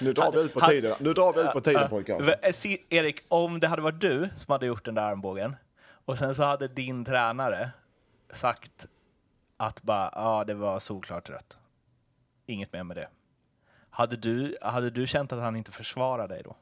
[0.00, 2.38] nu drar vi ut på tiden, nu drar vi ut på tiden pojkar.
[2.42, 5.56] Eh, Erik, om det hade varit du som hade gjort den där armbågen
[6.04, 7.70] och sen så hade din tränare
[8.32, 8.86] sagt
[9.56, 11.58] att bara, ja det var solklart rött.
[12.46, 13.08] Inget mer med det.
[13.90, 16.56] Hade du, hade du känt att han inte försvarade dig då?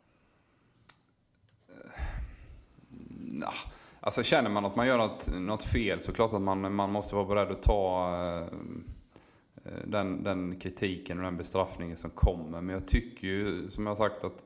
[3.19, 3.55] Nah.
[4.01, 7.14] Alltså känner man att man gör något, något fel så klart att man, man måste
[7.14, 12.61] vara beredd att ta eh, den, den kritiken och den bestraffningen som kommer.
[12.61, 14.44] Men jag tycker ju, som jag sagt, att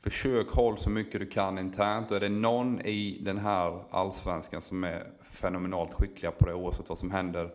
[0.00, 2.10] försök håll så mycket du kan internt.
[2.10, 6.88] Och är det någon i den här allsvenskan som är fenomenalt skickliga på det oavsett
[6.88, 7.50] vad som händer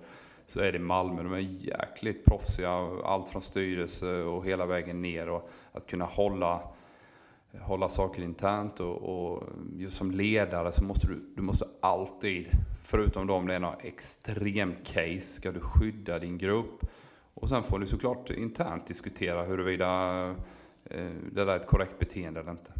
[0.47, 1.23] så är det Malmö.
[1.23, 2.71] De är jäkligt proffsiga,
[3.05, 5.29] allt från styrelse och hela vägen ner.
[5.29, 6.61] Och att kunna hålla
[7.61, 9.43] hålla saker internt och, och,
[9.75, 12.47] just som ledare så måste du, du måste alltid,
[12.83, 16.85] förutom om det är något extremt case, ska du skydda din grupp.
[17.33, 20.21] Och sen får du såklart internt diskutera huruvida
[20.85, 22.71] eh, det där är ett korrekt beteende eller inte.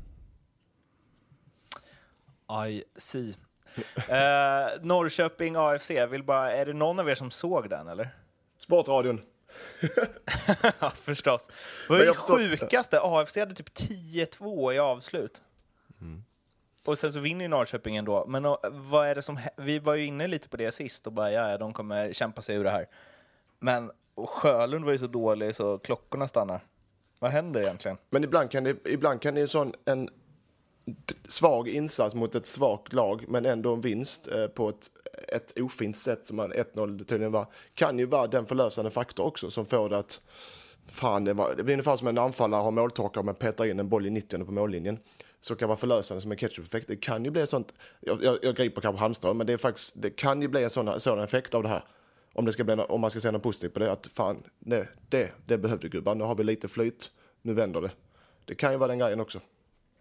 [2.70, 3.36] I see.
[4.10, 8.10] eh, Norrköping AFC, vill bara, är det någon av er som såg den eller?
[8.60, 9.22] Sportradion.
[10.80, 11.50] ja, förstås.
[11.90, 13.00] Vad är det sjukaste?
[13.02, 15.42] AFC hade typ 10-2 i avslut.
[16.02, 16.24] Mm.
[16.86, 18.26] Och sen så vinner ju Norrköping ändå.
[18.28, 19.40] Men och, vad är det som...
[19.58, 22.56] Vi var ju inne lite på det sist och bara ja, de kommer kämpa sig
[22.56, 22.88] ur det här.
[23.60, 26.62] Men Sjölund var ju så dålig så klockorna stannar.
[27.20, 27.98] Vad händer egentligen?
[28.10, 30.10] Men ibland kan det, ibland kan det en sån en
[31.28, 34.92] svag insats mot ett svagt lag men ändå en vinst eh, på ett
[35.28, 39.52] ett ofint sätt som man 1-0 tydligen var, kan ju vara den förlösande faktor också
[39.52, 40.22] som får det att
[40.90, 43.90] Fan, det, var, det blir ungefär som en anfallare har måltorkar men petar in en
[43.90, 45.00] boll i 90 på mållinjen.
[45.42, 46.88] Så kan vara förlösande som en ketchup-effekt.
[46.88, 50.02] Det kan ju bli sånt, jag, jag, jag griper kanske halmstrå, men det, är faktiskt,
[50.02, 51.84] det kan ju bli en sån, sån effekt av det här.
[52.34, 54.88] Om, det ska bli, om man ska säga något positivt på det, att fan, det,
[55.10, 56.16] det, det behövde gubbar.
[56.16, 57.12] Nu har vi lite flyt,
[57.42, 57.92] nu vänder det.
[58.46, 59.40] Det kan ju vara den grejen också.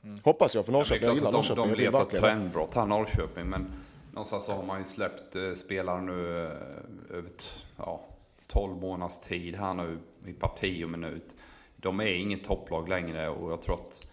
[0.04, 0.18] Mm.
[0.22, 1.02] Hoppas jag för Norrköping.
[1.02, 1.62] Ja, jag gillar Norrköping.
[1.62, 3.72] De, de letar trendbrott här Norrköping, men
[4.16, 7.30] någonstans så har man ju släppt eh, spelare nu eh, över
[7.76, 8.00] ja,
[8.46, 11.34] 12 månaders tid här nu i parti och minut.
[11.76, 14.08] De är inget topplag längre och jag tror att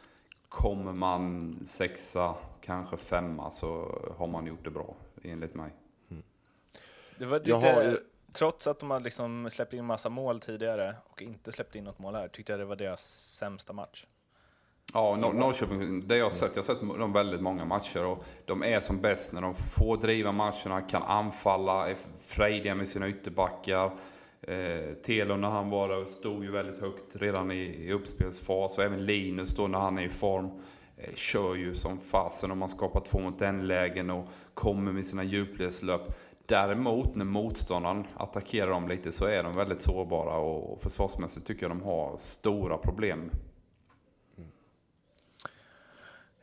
[0.49, 5.71] kommer man sexa, kanske femma så har man gjort det bra enligt mig.
[6.09, 6.23] Mm.
[7.17, 7.97] Det var lite, ju...
[8.33, 11.99] Trots att de har liksom släppt in massa mål tidigare och inte släppt in något
[11.99, 13.03] mål här, tyckte jag det var deras
[13.37, 14.05] sämsta match.
[14.93, 18.25] Ja, Nor Norrköping, det jag har sett, jag har sett dem väldigt många matcher och
[18.45, 23.09] de är som bäst när de får driva matcherna, kan anfalla, är frejdiga med sina
[23.09, 23.91] ytterbackar.
[24.41, 28.83] Eh, Telo när han var där stod ju väldigt högt redan i, i uppspelsfas och
[28.83, 30.45] även Linus då när han är i form
[30.97, 35.05] eh, kör ju som fasen om man skapar två mot en lägen och kommer med
[35.05, 36.01] sina djupledslöp.
[36.45, 41.71] Däremot när motståndaren attackerar dem lite så är de väldigt sårbara och försvarsmässigt tycker jag
[41.71, 43.31] de har stora problem.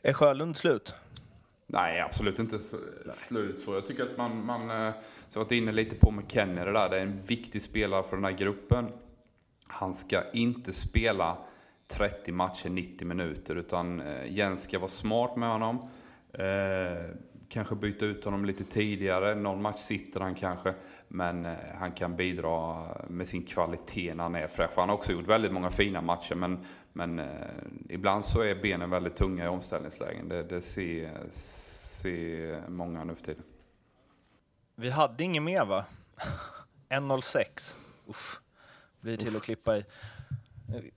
[0.02, 0.94] Är Sjölund slut?
[1.66, 2.58] Nej, absolut inte
[3.12, 3.62] slut.
[3.62, 6.72] Så jag tycker att man, man eh, så så varit inne lite på McKennie det
[6.72, 6.88] där.
[6.88, 8.88] Det är en viktig spelare för den här gruppen.
[9.66, 11.38] Han ska inte spela
[11.88, 15.88] 30 matcher 90 minuter utan eh, Jens ska vara smart med honom.
[16.32, 17.16] Eh,
[17.48, 19.34] kanske byta ut honom lite tidigare.
[19.34, 20.74] Någon match sitter han kanske.
[21.08, 24.70] Men eh, han kan bidra med sin kvalitet när han är fräsch.
[24.76, 26.34] Han har också gjort väldigt många fina matcher.
[26.34, 26.64] Men,
[27.06, 27.26] men eh,
[27.88, 30.28] ibland så är benen väldigt tunga i omställningslägen.
[30.28, 33.42] Det, det ser, ser många nu för tiden.
[34.74, 35.84] Vi hade inget mer va?
[36.88, 37.76] 1.06.
[38.06, 38.40] Uff.
[39.00, 39.84] Blir till att klippa i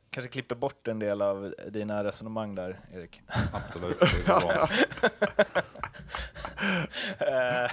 [0.09, 3.21] kanske klipper bort en del av dina resonemang där, Erik.
[3.53, 3.97] Absolut.
[7.19, 7.71] Eh,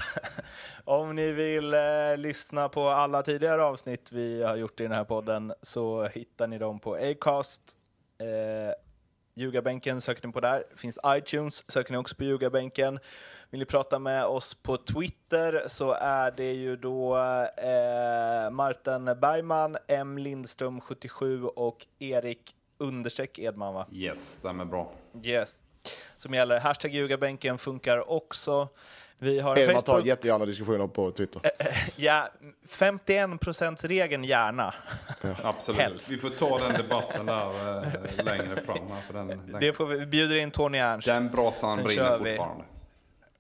[0.85, 5.05] om ni vill eh, lyssna på alla tidigare avsnitt vi har gjort i den här
[5.05, 7.77] podden så hittar ni dem på Acast.
[8.21, 8.75] Eh,
[9.35, 10.65] Ljugarbänken söker ni på där.
[10.77, 12.99] Finns iTunes, söker ni också på Ljugarbänken.
[13.51, 19.77] Vill ni prata med oss på Twitter så är det ju då eh, Martin Bergman,
[19.89, 23.87] M Lindström 77 och Erik understreck Edman va?
[23.93, 24.93] Yes, stämmer bra.
[25.25, 25.65] Yes.
[26.17, 26.61] Som gäller.
[26.61, 28.69] Hashtag ljugarbänken funkar också.
[29.23, 30.07] Vi har en Edvard tar Facebook.
[30.07, 31.43] jättegärna diskussioner på Twitter.
[31.97, 32.29] Ja,
[32.69, 34.75] 51 regeln gärna.
[35.43, 35.81] Absolut.
[35.81, 36.13] Helst.
[36.13, 38.89] Vi får ta den debatten där eh, längre fram.
[38.89, 41.09] Här, för den, den, Det får vi, vi bjuder in Tony Ernst.
[41.09, 42.39] den brasan brinner kör vi.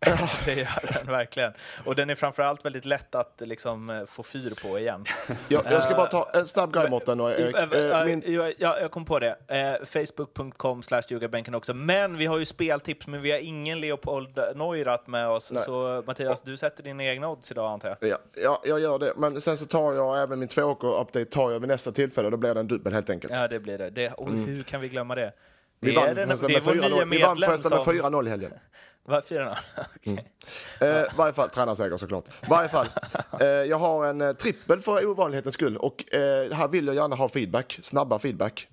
[0.44, 1.52] Det gör den verkligen.
[1.84, 5.04] Och den är framförallt väldigt lätt att liksom eh, få fyr på igen.
[5.48, 7.56] Jag, jag ska bara ta en snabb Mårten och Erik.
[7.56, 9.36] Eh, Eh, eh, Min, ja, ja, jag kom på det.
[9.48, 11.74] Eh, Facebook.com slash ljugarbänken också.
[11.74, 15.52] Men vi har ju speltips, men vi har ingen Leopold Neurath med oss.
[15.52, 15.62] Nej.
[15.62, 18.10] Så Mattias, du sätter dina egna odds idag antar jag?
[18.10, 19.12] ja, ja, jag gör det.
[19.16, 22.30] Men sen så tar jag även min tvååker-update tar jag vid nästa tillfälle.
[22.30, 23.32] Då blir det en dubbel helt enkelt.
[23.36, 23.90] Ja, det blir det.
[23.90, 25.22] det och hur kan vi glömma det?
[25.22, 25.34] Mm.
[25.80, 27.94] Vi vann den, förresten med vår nya 4-0 vi vann medlem förresten med som...
[27.94, 28.52] 4-0 i helgen.
[29.10, 29.58] Va, 4
[29.96, 30.32] Okej.
[30.80, 32.24] Eh, varje fall, tränarseger såklart.
[32.48, 32.88] varje fall,
[33.40, 37.16] eh, jag har en eh, trippel för ovanlighetens skull och eh, här vill jag gärna
[37.16, 38.68] ha feedback, snabba feedback.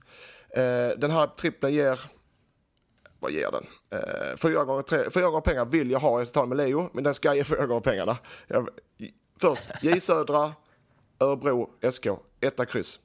[0.49, 1.99] Eh, den här trippeln ger,
[3.19, 3.65] vad ger den?
[3.91, 6.89] Eh, fyra, gånger tre, fyra gånger pengar vill jag ha, jag ska ta med Leo,
[6.93, 8.17] men den ska ge fyra gånger pengarna.
[8.47, 8.69] Jag,
[9.41, 10.53] först, J Södra,
[11.19, 12.07] Örebro, SK,
[12.41, 12.99] etta kryss.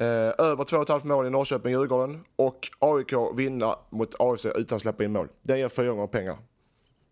[0.00, 0.06] Eh,
[0.38, 5.12] över 2,5 mål i Norrköping, Djurgården och AIK vinna mot AFC utan att släppa in
[5.12, 5.28] mål.
[5.42, 6.36] Den ger fyra gånger pengar.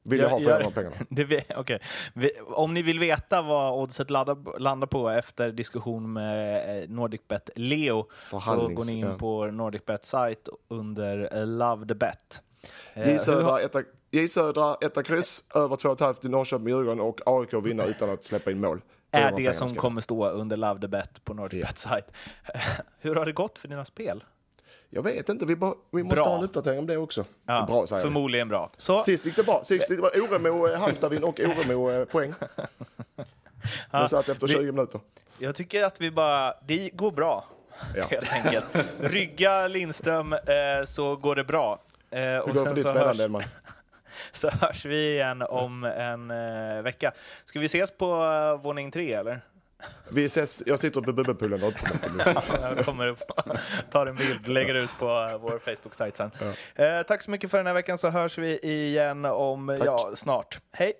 [0.02, 0.96] Vill jag ha fyra gånger pengarna.
[1.08, 1.80] Det,
[2.14, 7.50] vi, om ni vill veta vad oddset landar, landar på efter diskussion med eh, NordicBet
[7.56, 9.18] Leo så går ni in ja.
[9.18, 12.42] på NordicBet sajt under Love the Bet.
[12.94, 17.84] J Södra, etta, J Södra, etta kryss, över 2,5 i Norrköping, Djurgården och AIK vinna
[17.84, 18.80] utan att släppa in mål.
[19.10, 22.04] Är det som kommer stå under Love the Bet på NordicBet sajt.
[23.00, 24.24] Hur har det gått för dina spel?
[24.90, 26.24] Jag vet inte, vi, bara, vi måste Bra.
[26.28, 27.24] ha en uppdatering om det också.
[27.46, 28.06] Ja, bra säger vi.
[28.06, 28.70] förmodligen bra.
[28.76, 29.64] Så, Sist gick det bra.
[29.64, 32.34] Sist gick det var Oremo, eh, Halmstad och Oremo eh, poäng.
[33.92, 35.00] Det satt efter 20 minuter.
[35.38, 36.54] jag tycker att vi bara...
[36.66, 37.44] Det går bra,
[37.96, 38.06] Ja.
[38.10, 38.64] helt enkelt.
[39.00, 40.38] Rygga Lindström eh,
[40.86, 41.82] så går det bra.
[42.10, 43.42] Eh, Hur och går det för ditt så hörs, spelande, Edman?
[44.32, 47.12] så hörs vi igen om en eh, vecka.
[47.44, 49.40] Ska vi ses på eh, våning tre, eller?
[50.10, 51.72] Vi ses, jag sitter uppe i bubbelpoolen.
[52.62, 53.22] Jag kommer upp,
[53.90, 56.30] tar en bild, lägger ut på eh, vår Facebook-sajt sen.
[56.74, 60.58] Eh, tack så mycket för den här veckan, så hörs vi igen om, ja, snart.
[60.72, 60.92] Hej!